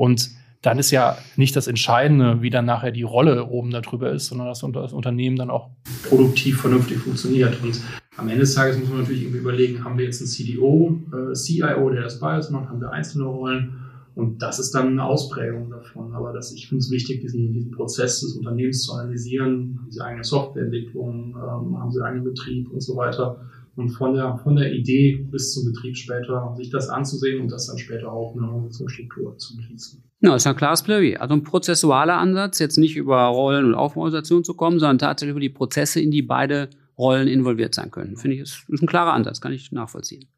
Und 0.00 0.30
dann 0.62 0.78
ist 0.78 0.92
ja 0.92 1.18
nicht 1.36 1.54
das 1.56 1.66
Entscheidende, 1.66 2.40
wie 2.40 2.48
dann 2.48 2.64
nachher 2.64 2.90
die 2.90 3.02
Rolle 3.02 3.44
oben 3.44 3.70
darüber 3.70 4.10
ist, 4.10 4.28
sondern 4.28 4.48
dass 4.48 4.60
das 4.60 4.94
Unternehmen 4.94 5.36
dann 5.36 5.50
auch 5.50 5.68
produktiv 6.08 6.62
vernünftig 6.62 6.96
funktioniert. 7.00 7.62
Und 7.62 7.78
am 8.16 8.26
Ende 8.28 8.40
des 8.40 8.54
Tages 8.54 8.78
muss 8.78 8.88
man 8.88 9.00
natürlich 9.00 9.24
irgendwie 9.24 9.40
überlegen, 9.40 9.84
haben 9.84 9.98
wir 9.98 10.06
jetzt 10.06 10.22
einen 10.22 10.28
CDO, 10.28 10.98
äh, 11.12 11.34
CIO, 11.34 11.90
der 11.90 12.04
das 12.04 12.18
beides 12.18 12.48
macht, 12.48 12.70
haben 12.70 12.80
wir 12.80 12.90
einzelne 12.90 13.24
Rollen 13.24 13.74
und 14.14 14.40
das 14.40 14.58
ist 14.58 14.74
dann 14.74 14.86
eine 14.86 15.04
Ausprägung 15.04 15.68
davon. 15.68 16.14
Aber 16.14 16.32
das, 16.32 16.54
ich 16.54 16.68
finde 16.68 16.80
es 16.80 16.90
wichtig, 16.90 17.20
diesen, 17.20 17.52
diesen 17.52 17.70
Prozess 17.70 18.20
des 18.20 18.36
Unternehmens 18.36 18.82
zu 18.84 18.94
analysieren. 18.94 19.78
Haben 19.82 19.90
sie 19.90 20.00
eigene 20.00 20.24
Softwareentwicklung, 20.24 21.36
ähm, 21.36 21.78
haben 21.78 21.92
sie 21.92 22.02
eigenen 22.02 22.24
Betrieb 22.24 22.70
und 22.70 22.82
so 22.82 22.96
weiter 22.96 23.36
und 23.76 23.90
von 23.90 24.14
der, 24.14 24.38
von 24.42 24.56
der 24.56 24.72
Idee 24.72 25.26
bis 25.30 25.52
zum 25.52 25.72
Betrieb 25.72 25.96
später 25.96 26.54
sich 26.56 26.70
das 26.70 26.88
anzusehen 26.88 27.40
und 27.40 27.50
das 27.50 27.66
dann 27.66 27.78
später 27.78 28.12
auch 28.12 28.34
in 28.34 28.42
eine 28.42 28.52
Organisationsstruktur 28.52 29.36
zu 29.38 29.60
schließen. 29.60 30.02
Ja, 30.20 30.36
ist 30.36 30.46
ein 30.46 30.56
klares 30.56 30.82
Plädoyer. 30.82 31.20
Also 31.20 31.34
ein 31.34 31.44
prozessualer 31.44 32.18
Ansatz, 32.18 32.58
jetzt 32.58 32.76
nicht 32.76 32.96
über 32.96 33.22
Rollen 33.26 33.64
und 33.64 33.74
Aufbauorganisation 33.74 34.44
zu 34.44 34.54
kommen, 34.54 34.78
sondern 34.78 34.98
tatsächlich 34.98 35.32
über 35.32 35.40
die 35.40 35.48
Prozesse, 35.48 36.00
in 36.00 36.10
die 36.10 36.22
beide 36.22 36.68
Rollen 36.98 37.28
involviert 37.28 37.74
sein 37.74 37.90
können. 37.90 38.16
Finde 38.16 38.36
ich, 38.36 38.42
ist, 38.42 38.64
ist 38.68 38.82
ein 38.82 38.86
klarer 38.86 39.14
Ansatz, 39.14 39.40
kann 39.40 39.52
ich 39.52 39.72
nachvollziehen. 39.72 40.28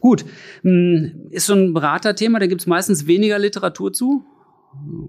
Gut, 0.00 0.24
hm, 0.62 1.28
ist 1.30 1.46
so 1.46 1.54
ein 1.54 1.74
Beraterthema, 1.74 2.38
da 2.38 2.46
gibt 2.46 2.62
es 2.62 2.66
meistens 2.66 3.06
weniger 3.06 3.38
Literatur 3.38 3.92
zu. 3.92 4.24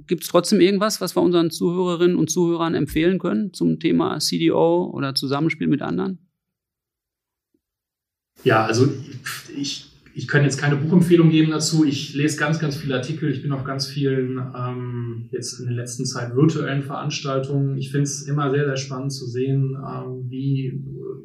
Gibt 0.07 0.23
es 0.23 0.29
trotzdem 0.29 0.59
irgendwas, 0.59 0.99
was 0.99 1.15
wir 1.15 1.21
unseren 1.21 1.49
Zuhörerinnen 1.49 2.17
und 2.17 2.29
Zuhörern 2.29 2.75
empfehlen 2.75 3.17
können 3.17 3.53
zum 3.53 3.79
Thema 3.79 4.19
CDO 4.19 4.91
oder 4.93 5.15
Zusammenspiel 5.15 5.67
mit 5.67 5.81
anderen? 5.81 6.19
Ja, 8.43 8.65
also 8.65 8.87
ich, 9.55 9.93
ich 10.15 10.27
kann 10.27 10.43
jetzt 10.43 10.57
keine 10.57 10.75
Buchempfehlung 10.75 11.29
geben 11.29 11.51
dazu. 11.51 11.85
Ich 11.85 12.13
lese 12.13 12.37
ganz, 12.37 12.59
ganz 12.59 12.75
viele 12.75 12.95
Artikel. 12.95 13.31
Ich 13.31 13.41
bin 13.41 13.51
auf 13.51 13.63
ganz 13.63 13.87
vielen, 13.87 14.39
ähm, 14.55 15.29
jetzt 15.31 15.59
in 15.59 15.67
der 15.67 15.75
letzten 15.75 16.05
Zeit 16.05 16.35
virtuellen 16.35 16.83
Veranstaltungen. 16.83 17.77
Ich 17.77 17.91
finde 17.91 18.03
es 18.03 18.27
immer 18.27 18.51
sehr, 18.51 18.65
sehr 18.65 18.77
spannend 18.77 19.13
zu 19.13 19.25
sehen, 19.25 19.77
ähm, 19.77 20.25
wie 20.29 20.83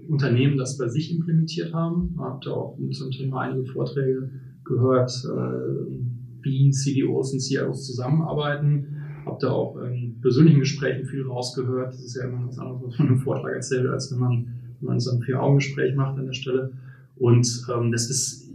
Unternehmen 0.09 0.57
das 0.57 0.79
bei 0.79 0.89
sich 0.89 1.13
implementiert 1.13 1.75
haben. 1.75 2.13
Ich 2.15 2.21
habe 2.21 2.41
da 2.45 2.51
auch 2.53 2.79
zum 2.93 3.11
Thema 3.11 3.43
einige 3.43 3.67
Vorträge 3.67 4.31
gehört, 4.65 5.11
äh, 5.25 6.43
wie 6.43 6.71
CDOs 6.71 7.33
und 7.33 7.41
CIOs 7.41 7.87
zusammenarbeiten. 7.87 8.87
Habe 9.27 9.39
da 9.41 9.51
auch 9.51 9.77
in 9.83 10.19
persönlichen 10.23 10.61
Gesprächen 10.61 11.07
viel 11.07 11.25
rausgehört. 11.25 11.93
Das 11.93 12.03
ist 12.03 12.17
ja 12.17 12.29
immer 12.29 12.47
was 12.47 12.59
anderes, 12.59 12.83
was 12.85 12.99
man 12.99 13.09
im 13.09 13.19
Vortrag 13.19 13.55
erzählt, 13.55 13.87
als 13.87 14.11
wenn 14.13 14.21
man, 14.21 14.47
wenn 14.81 14.89
man 14.89 15.01
so 15.01 15.11
ein 15.11 15.21
Vier-Augen-Gespräch 15.21 15.95
macht 15.95 16.19
an 16.19 16.27
der 16.27 16.33
Stelle. 16.33 16.73
Und 17.19 17.67
ähm, 17.75 17.93
das 17.93 18.11
ist, 18.11 18.49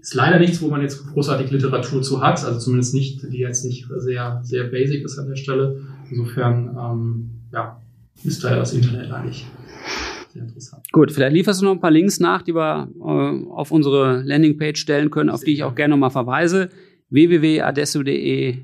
ist 0.00 0.14
leider 0.14 0.38
nichts, 0.38 0.60
wo 0.60 0.68
man 0.68 0.82
jetzt 0.82 1.06
großartig 1.06 1.50
Literatur 1.50 2.02
zu 2.02 2.22
hat, 2.22 2.44
also 2.44 2.58
zumindest 2.58 2.94
nicht, 2.94 3.22
die 3.30 3.38
jetzt 3.38 3.64
nicht 3.64 3.86
sehr, 3.96 4.40
sehr 4.42 4.64
basic 4.64 5.04
ist 5.04 5.18
an 5.18 5.28
der 5.28 5.36
Stelle. 5.36 5.80
Insofern, 6.10 6.76
ähm, 6.78 7.30
ja, 7.52 7.80
ist 8.24 8.44
da 8.44 8.54
das 8.54 8.72
Internet 8.72 9.10
eigentlich 9.10 9.46
sehr 10.32 10.42
interessant. 10.42 10.84
Gut, 10.92 11.12
vielleicht 11.12 11.34
lieferst 11.34 11.60
du 11.60 11.66
noch 11.66 11.72
ein 11.72 11.80
paar 11.80 11.90
Links 11.90 12.20
nach, 12.20 12.42
die 12.42 12.54
wir 12.54 12.88
äh, 13.00 13.50
auf 13.50 13.70
unsere 13.70 14.22
Landingpage 14.22 14.80
stellen 14.80 15.10
können, 15.10 15.30
auf 15.30 15.44
die 15.44 15.52
ich 15.52 15.64
auch 15.64 15.74
gerne 15.74 15.92
nochmal 15.92 16.10
verweise. 16.10 16.70
www.adesso.de 17.10 18.58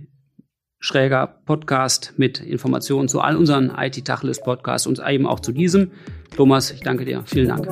schräger 0.80 1.26
Podcast 1.44 2.14
mit 2.16 2.40
Informationen 2.40 3.08
zu 3.08 3.20
all 3.20 3.36
unseren 3.36 3.72
IT-Tacheles-Podcasts 3.76 4.86
und 4.86 5.00
eben 5.06 5.26
auch 5.26 5.40
zu 5.40 5.52
diesem. 5.52 5.90
Thomas, 6.36 6.70
ich 6.70 6.80
danke 6.80 7.04
dir. 7.04 7.22
Vielen 7.26 7.48
Dank. 7.48 7.68